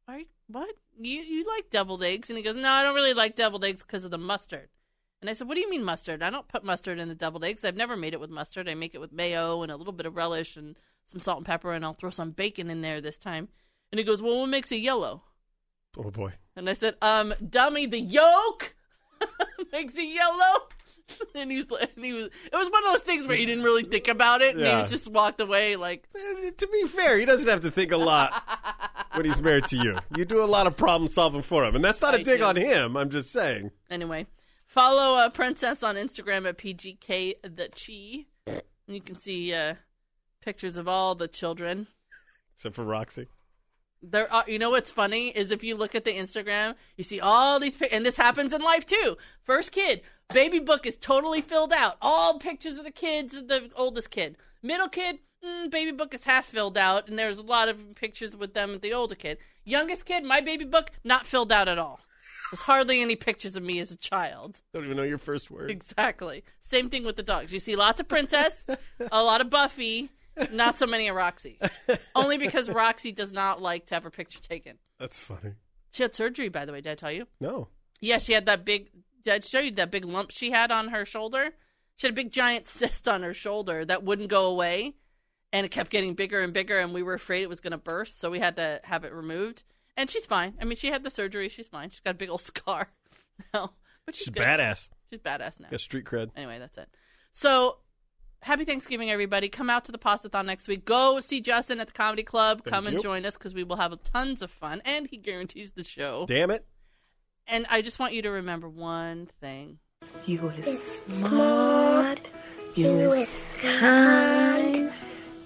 [0.08, 0.76] Are you, what?
[1.00, 2.30] You, you like deviled eggs?
[2.30, 4.70] And he goes, no, I don't really like deviled eggs because of the mustard.
[5.22, 6.24] And I said, what do you mean mustard?
[6.24, 7.66] I don't put mustard in the deviled eggs.
[7.66, 8.70] I've never made it with mustard.
[8.70, 11.46] I make it with mayo and a little bit of relish and some salt and
[11.46, 13.50] pepper, and I'll throw some bacon in there this time.
[13.92, 15.24] And he goes, well, what makes it yellow?
[15.98, 16.34] Oh boy.
[16.56, 18.76] And I said, um, dummy, the yolk
[19.74, 20.68] makes it yellow.
[21.36, 21.66] and he was,
[21.96, 24.42] and he was, it was one of those things where he didn't really think about
[24.42, 27.62] it, and he was just walked away like, Eh, To be fair, he doesn't have
[27.62, 28.32] to think a lot
[29.14, 29.98] when he's married to you.
[30.16, 32.46] You do a lot of problem solving for him, and that's not a dig do.
[32.46, 32.96] on him.
[32.96, 33.72] I'm just saying.
[33.90, 34.28] Anyway,
[34.70, 38.26] follow uh, Princess on Instagram at PGK the Chi.
[38.46, 39.76] And you can see uh,
[40.42, 41.88] pictures of all the children.
[42.54, 43.28] Except for Roxy.
[44.02, 47.20] There are, you know what's funny is if you look at the Instagram, you see
[47.20, 49.18] all these pic- and this happens in life too.
[49.44, 50.02] First kid,
[50.34, 51.98] baby book is totally filled out.
[52.02, 54.38] All pictures of the kids, the oldest kid.
[54.64, 58.38] Middle kid, mm, baby book is half filled out, and there's a lot of pictures
[58.38, 59.38] with them the older kid.
[59.66, 62.00] Youngest kid, my baby book not filled out at all.
[62.52, 64.62] There's hardly any pictures of me as a child.
[64.74, 65.70] Don't even know your first word.
[65.70, 66.44] Exactly.
[66.60, 67.54] Same thing with the dogs.
[67.54, 68.66] You see lots of Princess,
[69.12, 70.10] a lot of Buffy,
[70.52, 71.60] not so many of Roxy.
[72.16, 74.78] Only because Roxy does not like to have her picture taken.
[75.00, 75.54] That's funny.
[75.92, 76.82] She had surgery, by the way.
[76.82, 77.28] Did I tell you?
[77.40, 77.70] No.
[78.00, 78.90] Yeah, she had that big.
[79.24, 81.52] Did I show you that big lump she had on her shoulder?
[81.98, 84.96] She had a big giant cyst on her shoulder that wouldn't go away,
[85.52, 87.78] and it kept getting bigger and bigger, and we were afraid it was going to
[87.78, 89.64] burst, so we had to have it removed.
[90.00, 90.54] And she's fine.
[90.62, 91.50] I mean, she had the surgery.
[91.50, 91.90] She's fine.
[91.90, 92.88] She's got a big old scar.
[93.54, 93.72] No,
[94.06, 94.44] but she's, She's good.
[94.44, 94.88] badass.
[95.10, 95.68] She's badass now.
[95.70, 96.30] Got street cred.
[96.38, 96.88] Anyway, that's it.
[97.34, 97.80] So,
[98.42, 99.50] happy Thanksgiving, everybody.
[99.50, 100.86] Come out to the Pastathon next week.
[100.86, 102.64] Go see Justin at the Comedy Club.
[102.64, 105.84] Come and join us because we will have tons of fun, and he guarantees the
[105.84, 106.26] show.
[106.30, 106.66] Damn it.
[107.46, 109.80] And I just want you to remember one thing.
[110.26, 112.30] You is smart.
[112.76, 114.49] You is kind.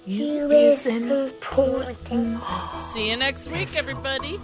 [0.06, 2.42] You is important.
[2.92, 4.38] See you next week, everybody.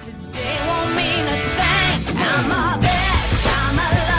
[0.00, 2.16] Today won't mean a thing.
[2.16, 3.46] I'm a bitch.
[3.46, 4.09] I'm a